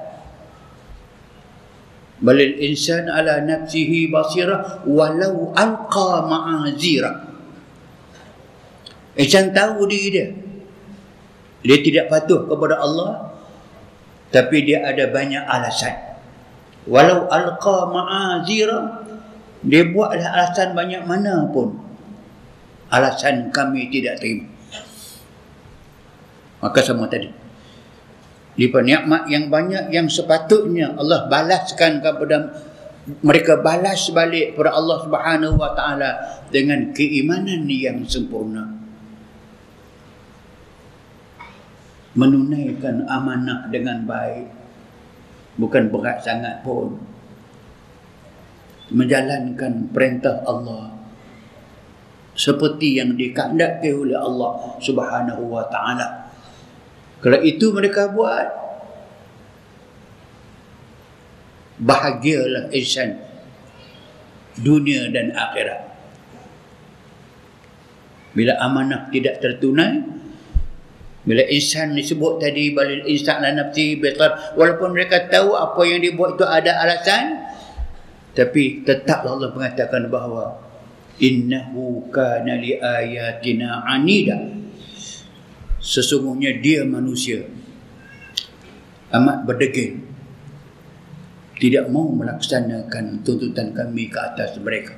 [2.22, 7.26] Balil insan ala nafsihi basirah walau alqa ma'azira.
[9.18, 10.41] Insan tahu diri dia.
[11.62, 13.32] Dia tidak patuh kepada Allah
[14.32, 15.94] tapi dia ada banyak alasan.
[16.88, 19.06] Walau alqa ma'azira
[19.62, 21.78] dia buatlah alasan banyak mana pun.
[22.90, 24.50] Alasan kami tidak terima.
[26.58, 27.30] Maka sama tadi.
[28.52, 32.52] Di nikmat yang banyak yang sepatutnya Allah balaskan kepada
[33.24, 36.10] mereka balas balik kepada Allah Subhanahu wa taala
[36.52, 38.81] dengan keimanan yang sempurna.
[42.12, 44.48] Menunaikan amanah dengan baik.
[45.56, 46.96] Bukan berat sangat pun.
[48.92, 50.92] Menjalankan perintah Allah
[52.32, 56.32] seperti yang dikehendaki oleh Allah Subhanahu wa taala.
[57.20, 58.48] Kalau itu mereka buat
[61.80, 63.20] bahagialah insan
[64.58, 65.80] dunia dan akhirat.
[68.32, 70.21] Bila amanah tidak tertunai
[71.22, 76.34] bila insan disebut tadi balil insan la nafsi betar walaupun mereka tahu apa yang dibuat
[76.34, 77.52] itu ada alasan
[78.32, 80.56] tapi tetap Allah mengatakan bahawa
[81.20, 84.40] innahu kana li ayatina anida.
[85.82, 87.44] Sesungguhnya dia manusia.
[89.12, 90.00] Amat berdegil.
[91.60, 94.96] Tidak mau melaksanakan tuntutan kami ke atas mereka.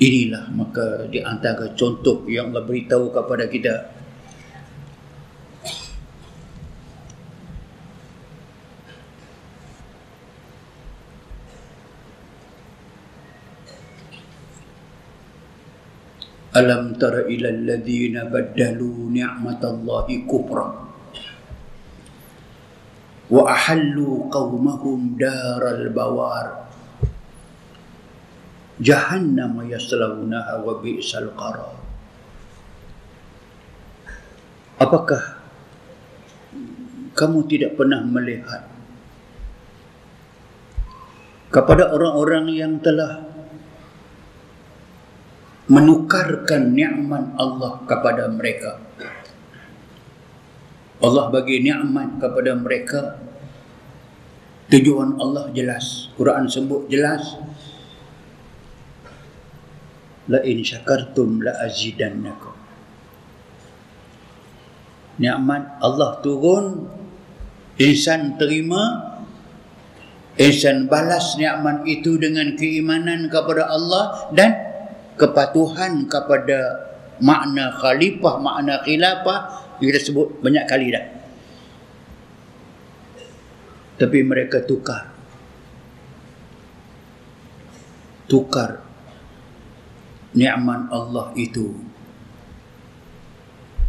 [0.00, 3.74] Inilah maka di antara contoh yang Allah beritahu kepada kita.
[16.56, 20.80] Alam tara ila alladhina baddalu ni'matallahi kufra.
[23.28, 26.69] Wa ahallu qaumahum daral bawar
[28.80, 31.76] yaslawnaha wa bi'sal qarar
[34.80, 35.36] Apakah
[37.12, 38.64] kamu tidak pernah melihat
[41.52, 43.20] kepada orang-orang yang telah
[45.68, 48.80] menukarkan nikmat Allah kepada mereka.
[51.04, 53.00] Allah bagi nikmat kepada mereka.
[54.70, 56.08] Tujuan Allah jelas.
[56.16, 57.36] Quran sebut jelas.
[60.30, 62.54] La in syakartum la azidannakum.
[65.18, 66.86] Nikmat Allah turun,
[67.76, 69.10] insan terima,
[70.38, 74.54] insan balas nikmat itu dengan keimanan kepada Allah dan
[75.18, 79.38] kepatuhan kepada makna khalifah, makna khilafah
[79.82, 81.04] kita sebut banyak kali dah.
[83.98, 85.12] Tapi mereka tukar.
[88.30, 88.89] Tukar
[90.34, 91.74] nikmat Allah itu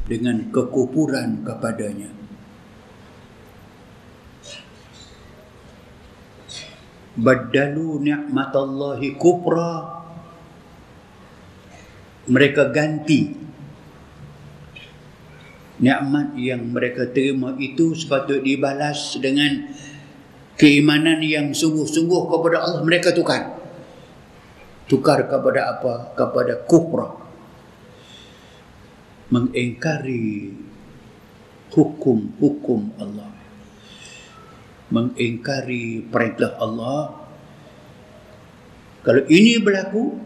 [0.10, 2.10] dengan kekufuran kepadanya.
[7.12, 10.00] Badalu nikmat Allahi kufra
[12.32, 13.36] mereka ganti
[15.82, 19.76] nikmat yang mereka terima itu sepatut dibalas dengan
[20.56, 23.61] keimanan yang sungguh-sungguh kepada Allah mereka tukar
[24.92, 26.12] tukar kepada apa?
[26.20, 27.22] Kepada kufra
[29.32, 30.52] mengingkari
[31.72, 33.32] hukum-hukum Allah.
[34.92, 37.16] Mengingkari perintah Allah.
[39.08, 40.20] Kalau ini berlaku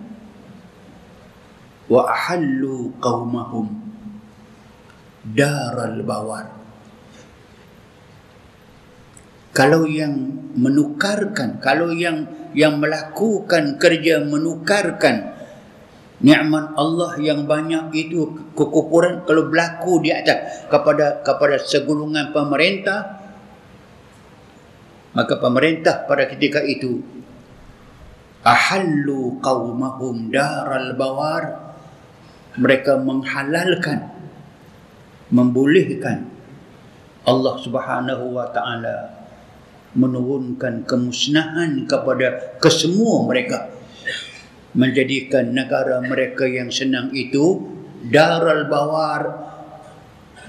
[1.86, 3.70] wa ahallu qaumahum
[5.22, 6.50] daral bawar.
[9.54, 11.60] Kalau yang menukarkan.
[11.60, 12.26] Kalau yang
[12.56, 15.36] yang melakukan kerja menukarkan
[16.24, 23.20] nikmat Allah yang banyak itu kekufuran kalau berlaku di atas kepada kepada segulungan pemerintah
[25.12, 27.04] maka pemerintah pada ketika itu
[28.48, 31.76] ahallu qaumahum daral bawar
[32.56, 34.08] mereka menghalalkan
[35.28, 36.32] membolehkan
[37.28, 39.15] Allah Subhanahu wa taala
[39.96, 43.72] menurunkan kemusnahan kepada kesemua mereka.
[44.76, 47.64] Menjadikan negara mereka yang senang itu
[48.12, 49.24] daral bawar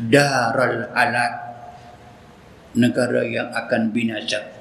[0.03, 1.35] daral alat.
[2.77, 4.53] Negara yang akan binasa.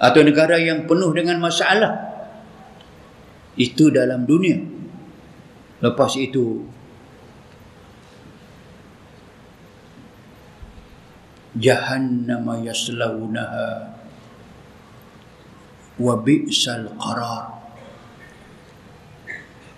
[0.00, 2.14] Atau negara yang penuh dengan masalah.
[3.58, 4.62] Itu dalam dunia.
[5.84, 6.64] Lepas itu
[11.54, 13.93] Jahannam yaslaunaha
[16.00, 17.62] wa bi'sal qarar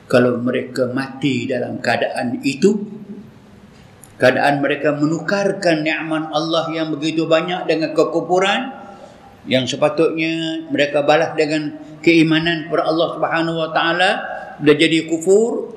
[0.06, 2.78] Kalau mereka mati dalam keadaan itu
[4.16, 8.70] keadaan mereka menukarkan nikmat Allah yang begitu banyak dengan kekufuran
[9.50, 11.74] yang sepatutnya mereka balas dengan
[12.06, 14.10] keimanan kepada Allah Subhanahu wa taala
[14.62, 15.74] dah jadi kufur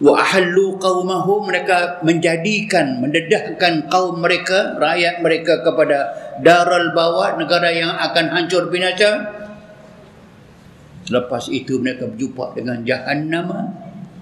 [0.00, 5.98] wa ahallu qaumahum mereka menjadikan mendedahkan kaum mereka rakyat mereka kepada
[6.40, 9.28] daral bawah negara yang akan hancur binasa.
[11.12, 13.76] Lepas itu mereka berjumpa dengan jahannam.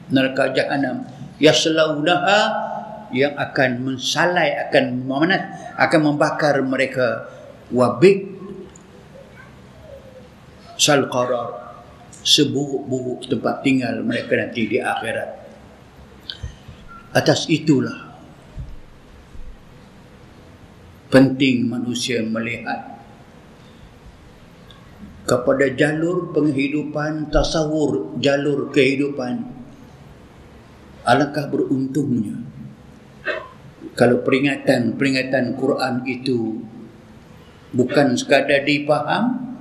[0.09, 1.07] Neraka jahannam.
[1.39, 2.41] Yaslaunaha
[3.15, 5.47] yang akan mensalai akan memanat
[5.79, 7.31] akan membakar mereka.
[7.71, 8.35] Wabik
[10.75, 11.71] sal qarar.
[12.19, 15.48] Seburuk-buruk tempat tinggal mereka nanti di akhirat
[17.17, 18.09] Atas itulah
[21.09, 23.01] penting manusia melihat
[25.25, 29.45] kepada jalur penghidupan tasawur jalur kehidupan
[31.05, 32.45] alangkah beruntungnya
[33.97, 36.61] kalau peringatan-peringatan Quran itu
[37.73, 39.57] bukan sekadar dipaham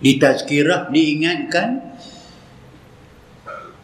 [0.00, 1.89] ditazkirah diingatkan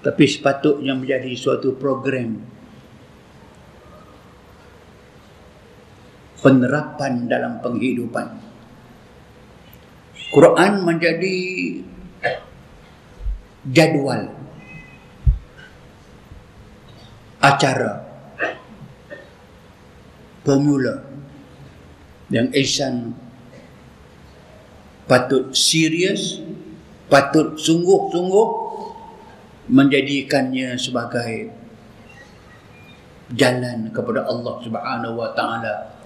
[0.06, 2.38] tapi sepatutnya menjadi suatu program
[6.38, 8.38] penerapan dalam penghidupan.
[10.30, 11.34] Quran menjadi
[13.66, 14.30] jadual
[17.42, 18.06] acara
[20.46, 21.02] formula
[22.30, 23.10] yang insan
[25.10, 26.38] patut serius
[27.10, 28.65] patut sungguh-sungguh
[29.66, 31.50] menjadikannya sebagai
[33.34, 35.98] jalan kepada Allah Subhanahu wa taala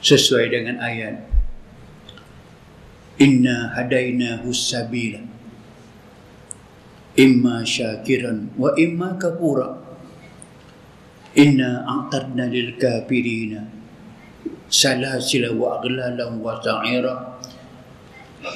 [0.00, 1.28] sesuai dengan ayat
[3.20, 5.20] Inna hadainahu sabila
[7.20, 9.76] imma syakiran wa imma kafura
[11.36, 13.60] Inna a'tadna lil kafirina
[14.72, 17.14] salasila wa aghlalan wa sa'ira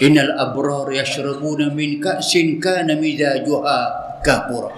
[0.00, 4.72] Innal abrar yashrabuna min ka'sin kana mizajuha kafura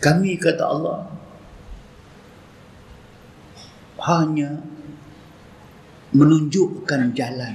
[0.00, 1.20] Kami kata Allah
[4.00, 4.64] hanya
[6.16, 7.54] menunjukkan jalan.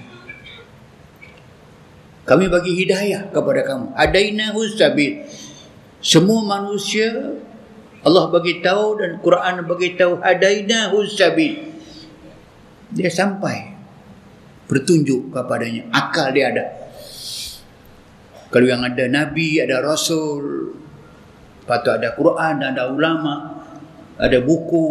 [2.25, 3.93] Kami bagi hidayah kepada kamu.
[3.93, 5.25] Adainahu sabil
[6.01, 7.37] semua manusia
[8.05, 11.73] Allah bagi tahu dan Quran bagi tahu adainahu sabil
[12.93, 13.73] dia sampai
[14.69, 15.89] bertunjuk kepadanya.
[15.89, 16.84] Akal dia ada
[18.55, 20.71] kalau yang ada nabi ada rasul
[21.67, 23.59] patut ada Quran ada ulama
[24.15, 24.87] ada buku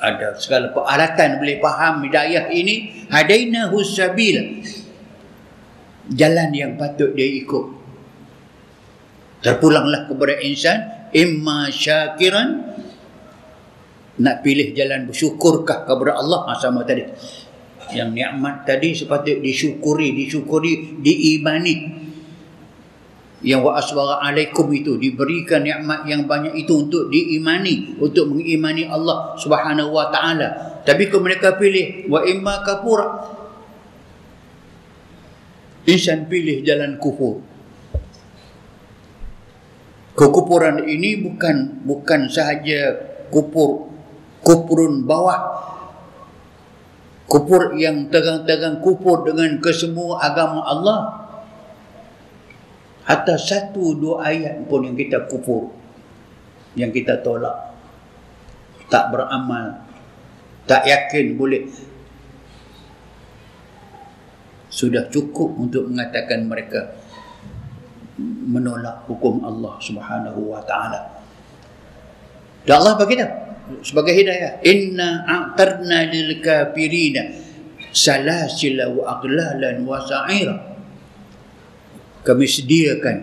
[0.00, 4.64] ada segala peralatan boleh faham hidayah ini hadaina husabil
[6.12, 7.66] jalan yang patut dia ikut.
[9.40, 12.76] Terpulanglah kepada insan imma syakiran
[14.20, 17.04] nak pilih jalan bersyukurkah kepada Allah ha, sama tadi.
[17.92, 22.03] Yang nikmat tadi sepatutnya disyukuri disyukuri diimani
[23.44, 29.36] yang wa asbara alaikum itu diberikan nikmat yang banyak itu untuk diimani untuk mengimani Allah
[29.36, 30.80] Subhanahu wa taala.
[30.80, 33.04] Tapi kalau mereka pilih wa imma kafur
[35.84, 37.44] insan pilih jalan kufur.
[40.16, 42.96] Kekufuran ini bukan bukan sahaja
[43.28, 43.92] kufur
[44.40, 45.68] kufurun bawah.
[47.28, 51.23] Kufur yang tegang-tegang kufur dengan kesemua agama Allah
[53.04, 55.68] Hatta satu dua ayat pun yang kita kufur.
[56.72, 57.76] Yang kita tolak.
[58.88, 59.84] Tak beramal.
[60.64, 61.68] Tak yakin boleh.
[64.72, 66.96] Sudah cukup untuk mengatakan mereka
[68.18, 71.20] menolak hukum Allah Subhanahu wa taala.
[72.64, 73.32] Dan Allah bagi tahu
[73.84, 77.28] sebagai hidayah, inna a'tarna lil kafirina
[77.92, 80.73] salasila wa aghlalan wa sa'ira
[82.24, 83.18] kami sediakan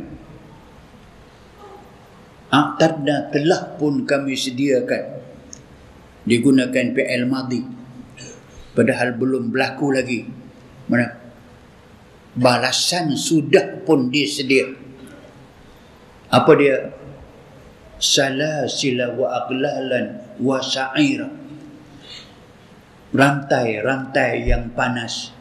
[2.52, 5.24] Aqtarna telah pun kami sediakan
[6.28, 7.64] digunakan PL madi.
[8.76, 10.28] Padahal belum berlaku lagi.
[10.92, 11.16] Mana?
[12.36, 14.68] Balasan sudah pun disedia.
[16.32, 16.92] Apa dia?
[18.00, 21.32] Salasila wa aglalan wa sa'ira.
[23.12, 25.36] Rantai-rantai yang panas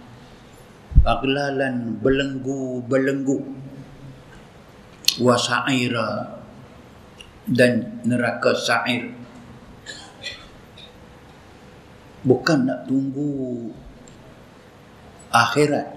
[1.05, 3.38] aglalan belenggu-belenggu
[5.20, 6.40] wasaira
[7.48, 9.16] dan neraka sa'ir.
[12.20, 13.72] Bukan nak tunggu
[15.32, 15.88] akhirat.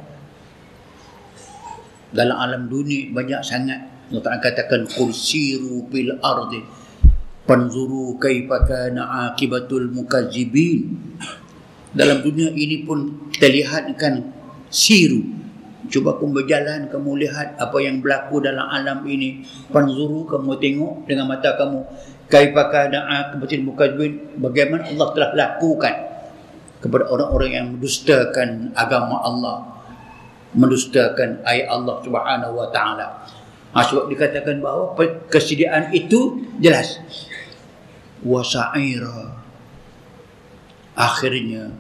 [2.14, 3.82] Dalam alam dunia banyak sangat.
[4.14, 6.62] Allah Ta'ala katakan kursiru fil ardi
[7.44, 10.96] panzuru kaifa kana akibatul mukazzibin
[11.94, 14.43] dalam dunia ini pun kita lihatkan
[14.74, 15.22] siru.
[15.94, 19.46] Cuba kamu berjalan kamu lihat apa yang berlaku dalam alam ini.
[19.70, 21.86] Panzuru kamu tengok dengan mata kamu.
[22.26, 25.94] Kaifaka da'a kebatin mukadzibin bagaimana Allah telah lakukan
[26.82, 29.74] kepada orang-orang yang mendustakan agama Allah
[30.54, 33.26] mendustakan ayat Allah Subhanahu wa taala.
[33.74, 34.94] Ha, sebab dikatakan bahawa
[35.30, 37.02] kesediaan itu jelas.
[38.24, 39.34] Wasaira
[40.94, 41.74] akhirnya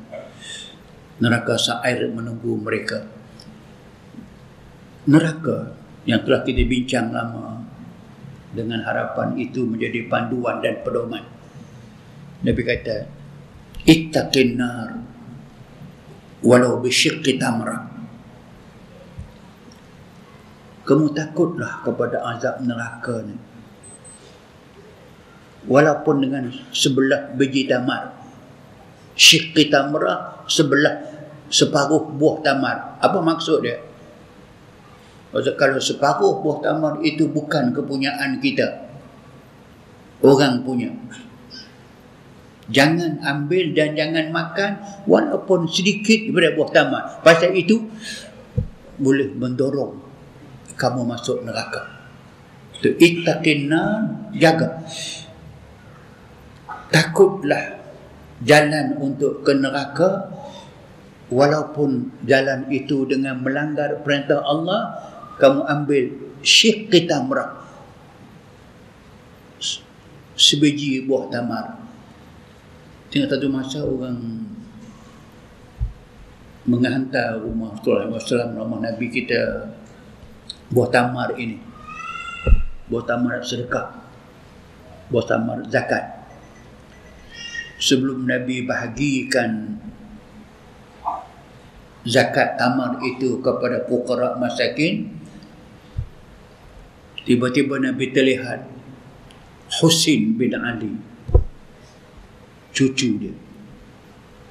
[1.21, 3.05] neraka sa'ir menunggu mereka.
[5.09, 5.75] Neraka
[6.07, 7.59] yang telah kita bincang lama
[8.53, 11.25] dengan harapan itu menjadi panduan dan pedoman.
[12.43, 12.97] Nabi kata,
[13.83, 14.89] Ittaqin nar
[16.43, 17.93] walau bisyiqqi tamra.
[20.83, 23.35] Kamu takutlah kepada azab neraka ni.
[25.63, 28.22] Walaupun dengan sebelah biji tamar.
[29.13, 31.13] Syiqqi tamra sebelah
[31.53, 32.97] separuh buah tamar.
[32.97, 33.77] Apa maksud dia?
[35.33, 38.89] Maksud, kalau separuh buah tamar itu bukan kepunyaan kita.
[40.25, 40.89] Orang punya.
[42.71, 44.71] Jangan ambil dan jangan makan
[45.03, 47.03] walaupun sedikit daripada buah tamar.
[47.21, 47.85] Pasal itu
[48.97, 49.99] boleh mendorong
[50.79, 51.91] kamu masuk neraka.
[52.79, 53.83] Itu ittaqinna
[54.37, 54.79] jaga.
[56.87, 57.82] Takutlah
[58.43, 60.29] jalan untuk ke neraka.
[61.33, 65.01] Walaupun jalan itu dengan melanggar perintah Allah
[65.41, 66.03] kamu ambil
[66.45, 67.57] syekh kita merah
[70.37, 71.81] sebiji buah tamar.
[73.09, 74.45] Tengok satu masa orang
[76.69, 79.73] menghantar rumah Rasulullah rumah Nabi kita
[80.69, 81.57] buah tamar ini.
[82.93, 83.89] Buah tamar sedekah.
[85.09, 86.22] Buah tamar zakat
[87.83, 89.75] sebelum Nabi bahagikan
[92.07, 95.19] zakat tamar itu kepada fukara masakin
[97.23, 98.67] Tiba-tiba Nabi terlihat
[99.79, 100.91] Husin bin Ali
[102.75, 103.31] Cucu dia.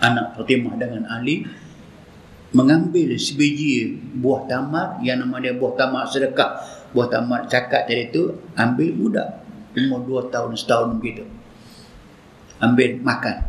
[0.00, 1.44] Anak Fatimah dengan Ali
[2.56, 6.64] Mengambil sebiji buah tamar Yang nama dia buah tamar sedekah.
[6.96, 9.44] Buah tamar cakat tadi itu Ambil budak
[9.76, 11.28] Umur dua tahun setahun begitu
[12.62, 13.42] Ambil makan.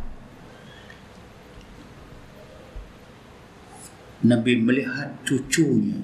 [4.23, 6.01] Nabi melihat cucunya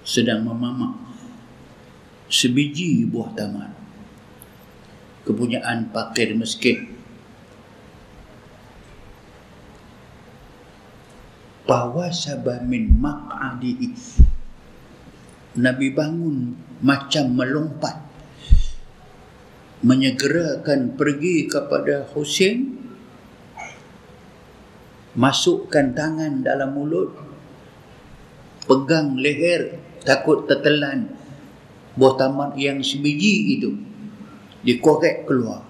[0.00, 0.96] sedang memamak
[2.32, 3.70] sebiji buah taman.
[5.28, 6.88] Kepunyaan pakir miskin.
[11.68, 12.10] Bahwa
[12.66, 13.94] min maq'adihi.
[15.62, 18.01] Nabi bangun macam melompat
[19.82, 22.80] menyegerakan pergi kepada Husin
[25.12, 27.12] masukkan tangan dalam mulut
[28.64, 29.76] pegang leher
[30.06, 31.10] takut tertelan
[31.98, 33.70] buah tamat yang sebiji itu
[34.64, 35.66] dikorek keluar.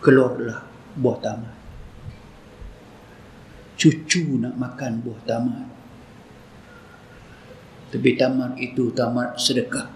[0.00, 0.64] Keluarlah
[0.96, 1.60] buah tamat
[3.80, 5.68] cucu nak makan buah tamat
[7.88, 9.88] tapi tamat itu tamat sedekah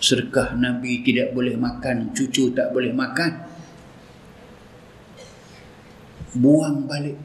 [0.00, 3.32] sedekah Nabi tidak boleh makan cucu tak boleh makan.
[6.34, 7.18] Buang balik.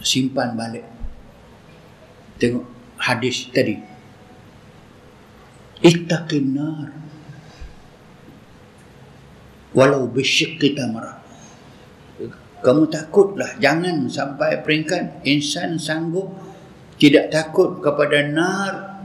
[0.00, 0.86] Simpan balik.
[2.38, 2.64] Tengok
[3.02, 3.74] hadis tadi.
[5.82, 6.88] Ittaqin nar.
[9.76, 11.26] Walau bisyikki tamrah
[12.66, 16.32] kamu takutlah jangan sampai peringkat insan sanggup
[16.98, 18.95] tidak takut kepada nar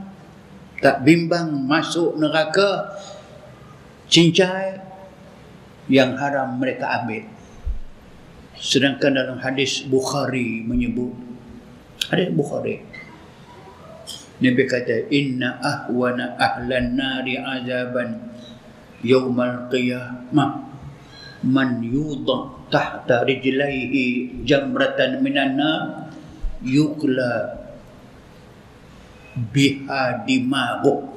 [0.82, 2.98] tak bimbang masuk neraka
[4.10, 4.82] cincai
[5.86, 7.22] yang haram mereka ambil.
[8.58, 11.14] Sedangkan dalam hadis Bukhari menyebut
[12.10, 12.82] hadis Bukhari
[14.42, 18.34] Nabi kata inna ahwana ahlan nari azaban
[19.06, 20.66] yaumal qiyamah.
[21.46, 26.10] Man yudha tahta rijlaihi jamratan minan nar
[26.62, 27.61] yukla
[29.32, 31.08] biha dimahu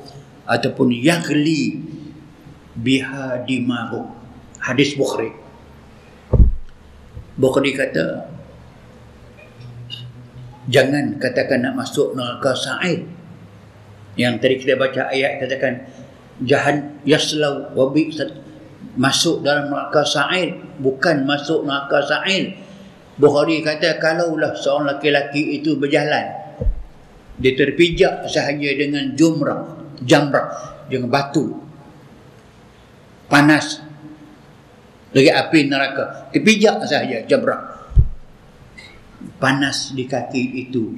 [0.47, 1.84] ataupun yaghli
[2.80, 4.07] biha dimahu
[4.59, 5.32] hadis Bukhari.
[7.36, 8.32] Bukhari kata
[10.72, 13.03] jangan katakan nak masuk neraka sa'id.
[14.16, 15.74] Yang tadi kita baca ayat katakan
[16.39, 18.07] jahan yaslau wa bi
[18.95, 22.55] masuk dalam neraka sa'id bukan masuk neraka sa'id.
[23.20, 26.44] Bukhari kata kalaulah seorang laki-laki itu berjalan
[27.36, 30.75] dia terpijak sahaja dengan jumrah jamrah.
[30.86, 31.55] Dengan batu.
[33.31, 33.79] Panas.
[35.15, 36.29] Dari api neraka.
[36.36, 37.88] Terpijak sahaja jamrah.
[39.39, 40.95] Panas di kaki itu.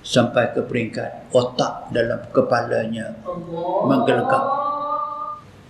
[0.00, 3.20] Sampai ke peringkat otak dalam kepalanya
[3.84, 4.44] menggelegak.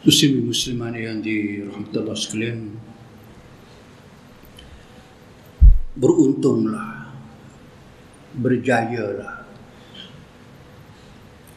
[0.00, 2.72] Muslim musliman yang dirahmati Allah sekalian
[5.92, 7.12] beruntunglah
[8.32, 9.39] berjayalah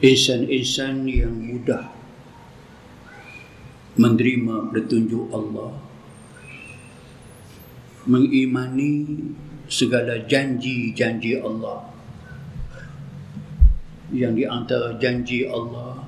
[0.04, 1.88] insan-insan yang mudah
[3.96, 5.72] menerima petunjuk Allah
[8.04, 9.16] mengimani
[9.72, 11.88] segala janji-janji Allah
[14.12, 16.04] yang di antara janji Allah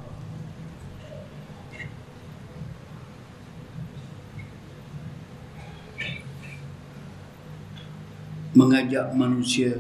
[8.52, 9.72] mengajak manusia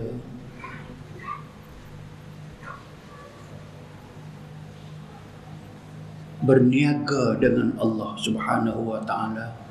[6.46, 9.66] berniaga dengan Allah Subhanahu wa taala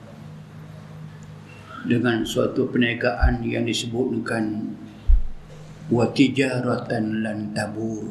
[1.84, 4.72] dengan suatu perniagaan yang disebutkan
[5.92, 8.08] wa tijaratan lan tabur.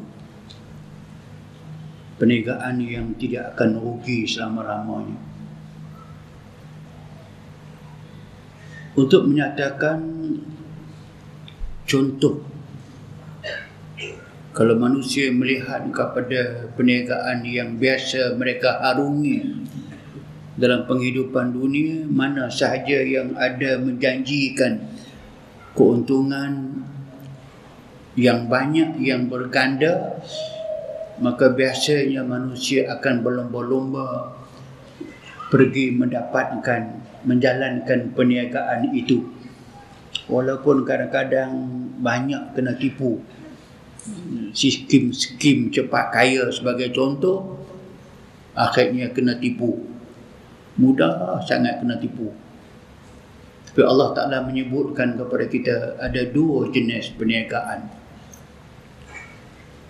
[2.14, 5.18] Perniagaan yang tidak akan rugi selama-lamanya.
[8.94, 9.98] Untuk menyatakan
[11.82, 12.46] contoh
[14.54, 19.66] kalau manusia melihat kepada perniagaan yang biasa mereka harungi
[20.54, 24.78] dalam penghidupan dunia mana sahaja yang ada menjanjikan
[25.74, 26.70] keuntungan
[28.14, 30.22] yang banyak yang berganda
[31.18, 34.38] maka biasanya manusia akan berlomba-lomba
[35.50, 36.82] pergi mendapatkan
[37.26, 39.22] menjalankan perniagaan itu.
[40.30, 41.52] Walaupun kadang-kadang
[42.00, 43.20] banyak kena tipu
[44.52, 47.64] skim-skim cepat kaya sebagai contoh
[48.54, 49.82] akhirnya kena tipu.
[50.78, 52.34] Mudah sangat kena tipu.
[53.74, 57.90] Tapi Allah Ta'ala menyebutkan kepada kita ada dua jenis perniagaan.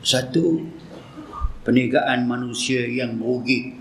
[0.01, 0.65] Satu,
[1.65, 3.77] perniagaan manusia yang merugi.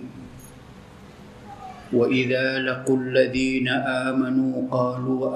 [1.92, 5.32] Wa idza laqul ladzina amanu qalu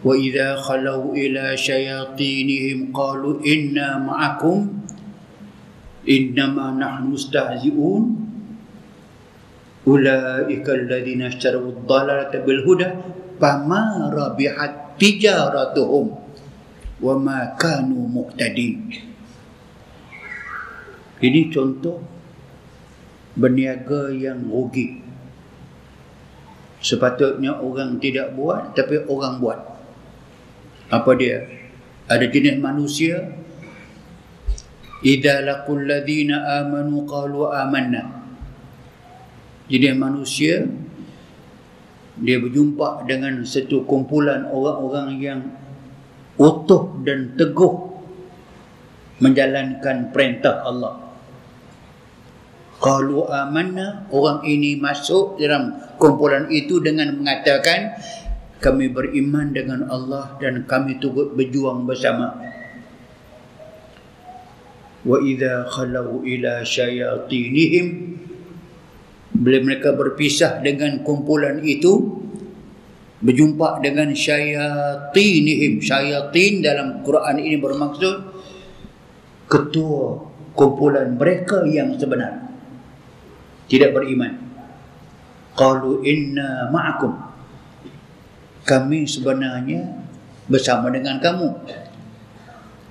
[0.00, 4.80] ila shayatinihim qalu inna ma'akum.
[6.08, 8.04] Innama nahnu mustahzi'un.
[9.84, 12.88] Ulaika alladhina ishtaraw ad-dalalata bil huda
[13.36, 16.16] fama rabihat tijaratuhum.
[17.00, 18.92] Wa ma kanu muqtadin.
[21.20, 22.00] Ini contoh
[23.36, 25.04] berniaga yang rugi.
[26.80, 29.69] Sepatutnya orang tidak buat tapi orang buat
[30.90, 31.46] apa dia?
[32.10, 33.30] Ada jenis manusia.
[35.00, 38.20] Idza laqul ladina amanu qalu amanna.
[39.70, 40.66] Jenis manusia
[42.20, 45.40] dia berjumpa dengan satu kumpulan orang-orang yang
[46.36, 47.88] utuh dan teguh
[49.24, 51.10] menjalankan perintah Allah.
[52.80, 57.92] Kalau amanah, orang ini masuk dalam kumpulan itu dengan mengatakan
[58.60, 62.36] kami beriman dengan Allah dan kami turut berjuang bersama.
[65.00, 67.86] Wa idza khalu ila syayatinihim.
[69.40, 72.20] Bila mereka berpisah dengan kumpulan itu
[73.24, 75.80] berjumpa dengan syayatinihim.
[75.80, 78.16] Syayatin dalam Quran ini bermaksud
[79.48, 80.20] ketua
[80.52, 82.52] kumpulan mereka yang sebenar.
[83.72, 84.36] Tidak beriman.
[85.56, 87.29] Qalu inna ma'akum
[88.70, 89.82] kami sebenarnya
[90.46, 91.50] bersama dengan kamu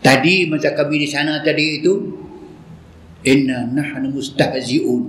[0.03, 1.93] tadi masa kami di sana tadi itu
[3.23, 5.03] inna nahnu mustahzi'un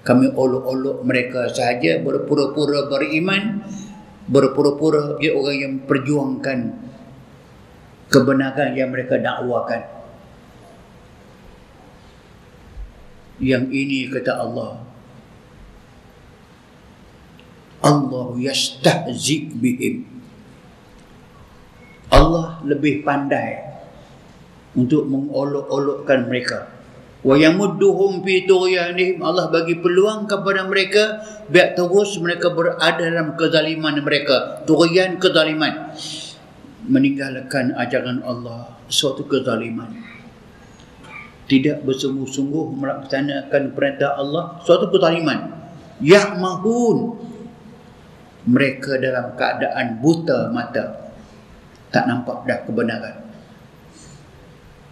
[0.00, 3.60] kami olok-olok mereka sahaja berpura-pura beriman
[4.24, 6.84] berpura-pura dia orang yang perjuangkan
[8.14, 9.82] kebenaran yang mereka dakwakan.
[13.42, 14.93] Yang ini kata Allah.
[17.84, 20.08] Allah yastahzi bihim.
[22.08, 23.60] Allah lebih pandai
[24.72, 26.72] untuk mengolok-olokkan mereka.
[27.20, 29.20] Wa yamudduhum fi tughyanihim.
[29.20, 31.20] Allah bagi peluang kepada mereka
[31.52, 34.64] biar terus mereka berada dalam kezaliman mereka.
[34.64, 35.92] Tughyan kezaliman.
[36.88, 39.92] Meninggalkan ajaran Allah suatu kezaliman.
[41.44, 45.52] Tidak bersungguh-sungguh melaksanakan perintah Allah suatu kezaliman.
[46.00, 46.96] Ya'mahun
[48.44, 51.12] mereka dalam keadaan buta mata
[51.88, 53.16] tak nampak dah kebenaran.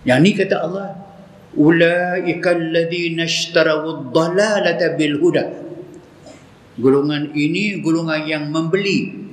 [0.07, 0.89] Yang ni kata Allah
[1.57, 5.45] ulaika alladhina ishtaraw ad-dalalata bil huda
[6.81, 9.29] golongan ini golongan yang membeli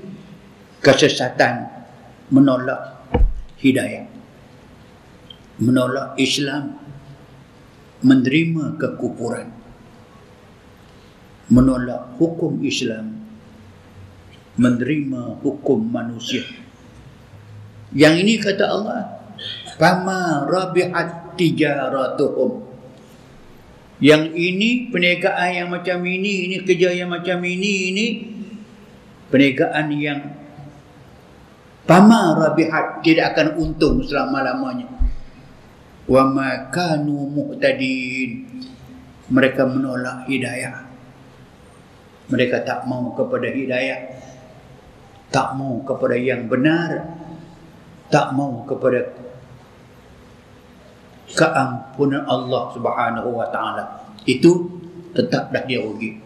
[0.84, 1.72] kesesatan
[2.28, 3.00] menolak
[3.64, 4.04] hidayah
[5.64, 6.76] menolak Islam
[8.04, 9.48] menerima kekufuran
[11.48, 13.19] menolak hukum Islam
[14.60, 16.44] menerima hukum manusia.
[17.96, 19.02] Yang ini kata Allah
[19.80, 22.68] fama rabihat tijaratuhum.
[24.00, 28.06] Yang ini perniagaan yang macam ini ini kerja yang macam ini ini
[29.32, 30.20] perniagaan yang
[31.88, 34.88] pama rabihat tidak akan untung selama-lamanya.
[36.06, 38.44] Wa ma kanu muhtadin
[39.32, 40.88] mereka menolak hidayah.
[42.30, 44.19] Mereka tak mau kepada hidayah
[45.30, 47.18] tak mau kepada yang benar.
[48.10, 49.06] Tak mau kepada
[51.30, 53.86] keampunan Allah Subhanahu wa taala.
[54.26, 54.66] Itu
[55.14, 56.18] tetap dah dia rugi.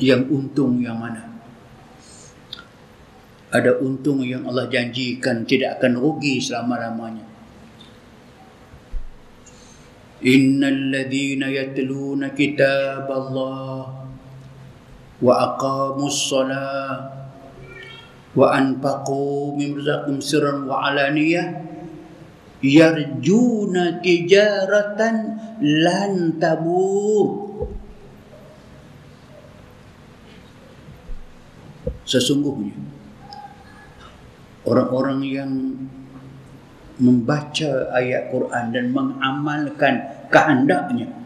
[0.00, 1.28] Yang untung yang mana?
[3.52, 7.26] Ada untung yang Allah janjikan tidak akan rugi selama-lamanya.
[10.24, 13.08] Innal ladzina yatluna kitab
[15.20, 15.52] Wa
[18.56, 21.68] anfaqu min rizqihim sirran wa alaniyah.
[22.60, 25.16] Yarjuna tijaratan
[25.60, 27.28] lan tabur.
[32.04, 32.74] Sesungguhnya
[34.66, 35.52] orang-orang yang
[37.00, 39.94] membaca ayat Quran dan mengamalkan
[40.28, 41.19] kehendaknya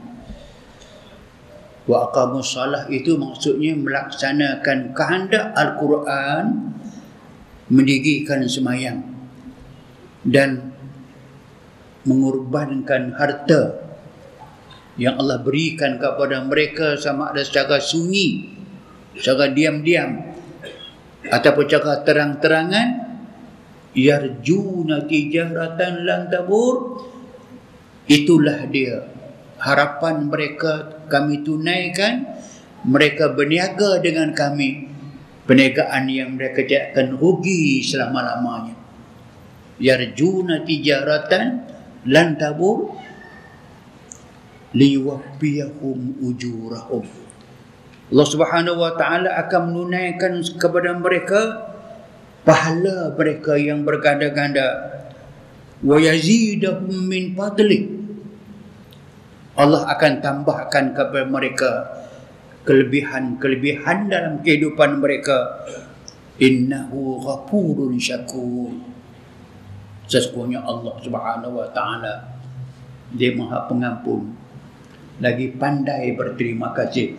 [1.85, 6.73] wa aqamus salah itu maksudnya melaksanakan kehendak Al-Quran
[7.69, 9.05] mendirikan semayang
[10.25, 10.73] dan
[12.09, 13.85] mengorbankan harta
[14.95, 18.55] yang Allah berikan kepada mereka sama ada secara sunyi,
[19.19, 20.33] secara diam-diam
[21.29, 22.89] ataupun secara terang-terangan.
[23.95, 26.99] Yarjuna tijaratan lan tabur.
[28.11, 29.14] Itulah dia
[29.65, 32.37] harapan mereka kami tunaikan
[32.85, 34.93] mereka berniaga dengan kami
[35.49, 38.77] perniagaan yang mereka tidak akan rugi selama-lamanya.
[39.81, 41.65] Yarjuna tijaratan
[42.05, 42.93] lan tabur
[44.77, 47.05] liwaffiyahum ujurahum.
[48.13, 51.41] Allah Subhanahu wa taala akan menunaikan kepada mereka
[52.45, 54.93] pahala mereka yang berganda-ganda.
[55.81, 58.04] Wa yazidahum min fadli
[59.55, 61.71] Allah akan tambahkan kepada mereka
[62.67, 65.63] kelebihan-kelebihan dalam kehidupan mereka.
[66.43, 68.75] Innahu ghafurun syakur.
[70.11, 72.35] Sesungguhnya Allah Subhanahu wa taala
[73.15, 74.35] dia Maha Pengampun
[75.23, 77.15] lagi pandai berterima kasih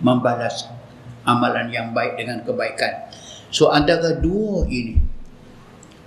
[0.00, 0.64] membalas
[1.28, 3.12] amalan yang baik dengan kebaikan.
[3.52, 4.96] So antara dua ini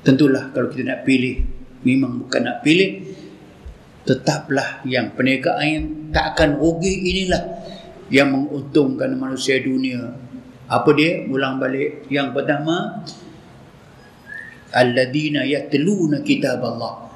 [0.01, 1.45] tentulah kalau kita nak pilih
[1.85, 3.05] memang bukan nak pilih
[4.07, 5.85] tetaplah yang perniagaan yang
[6.15, 7.43] tak akan rugi inilah
[8.07, 10.15] yang menguntungkan manusia dunia.
[10.71, 11.27] Apa dia?
[11.27, 12.07] Ulang balik.
[12.07, 13.03] Yang pertama
[14.71, 17.07] alladzina yatluna kitab Allah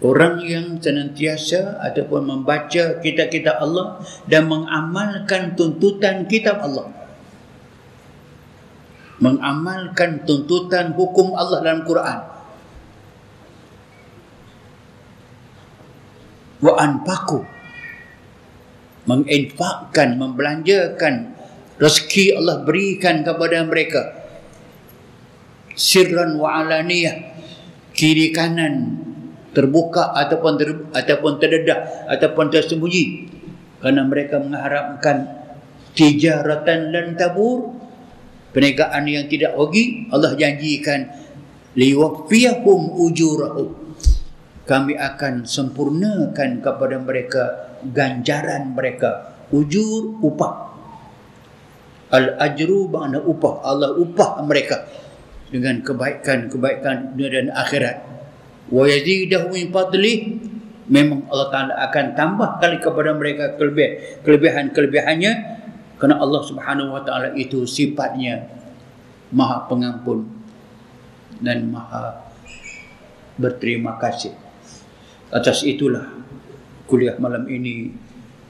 [0.00, 6.88] orang yang senantiasa ataupun membaca kitab-kitab Allah dan mengamalkan tuntutan kitab Allah.
[9.20, 12.39] Mengamalkan tuntutan hukum Allah dalam Quran
[16.60, 17.40] wa anfaqu
[19.08, 21.34] menginfakkan membelanjakan
[21.80, 24.02] rezeki Allah berikan kepada mereka.
[25.74, 27.32] Sirran wa alaniyah.
[27.90, 28.96] Kiri kanan
[29.50, 33.28] terbuka ataupun ter, ataupun terdedah ataupun tersembunyi.
[33.80, 35.40] Kerana mereka mengharapkan
[35.96, 37.74] tijaratan dan tabur
[38.54, 41.08] perniagaan yang tidak rugi Allah janjikan
[41.74, 43.89] liwafiyahum ujurahum
[44.70, 49.34] kami akan sempurnakan kepada mereka ganjaran mereka.
[49.50, 50.70] Ujur upah.
[52.14, 53.66] Al ajru makna upah.
[53.66, 54.86] Allah upah mereka
[55.50, 57.96] dengan kebaikan-kebaikan dunia dan akhirat.
[58.70, 60.38] Wa yazidahu min fadli.
[60.86, 65.32] Memang Allah Taala akan tambah kali kepada mereka kelebihan kelebihan-kelebihannya.
[65.98, 68.48] Kerana Allah Subhanahu wa taala itu sifatnya
[69.34, 70.24] Maha Pengampun
[71.38, 72.24] dan Maha
[73.36, 74.49] berterima kasih.
[75.30, 76.10] Atas itulah
[76.90, 77.94] kuliah malam ini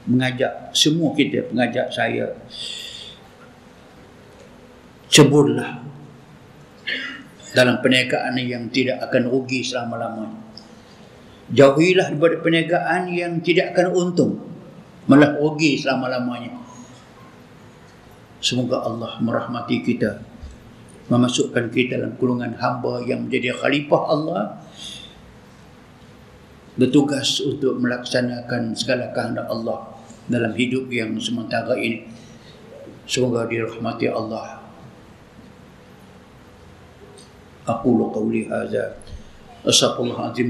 [0.09, 2.33] mengajak semua kita, mengajak saya
[5.11, 5.77] ceburlah
[7.51, 10.39] dalam perniagaan yang tidak akan rugi selama-lamanya.
[11.51, 14.39] Jauhilah daripada perniagaan yang tidak akan untung,
[15.05, 16.55] malah rugi selama-lamanya.
[18.39, 20.23] Semoga Allah merahmati kita,
[21.11, 24.60] memasukkan kita dalam golongan hamba yang menjadi khalifah Allah,
[26.79, 29.91] bertugas untuk melaksanakan segala kehendak Allah
[30.31, 32.07] dalam hidup yang sementara ini.
[33.07, 34.61] Semoga dirahmati Allah.
[37.61, 38.97] Aku قولي هذا
[39.69, 40.49] أستغفر الله العظيم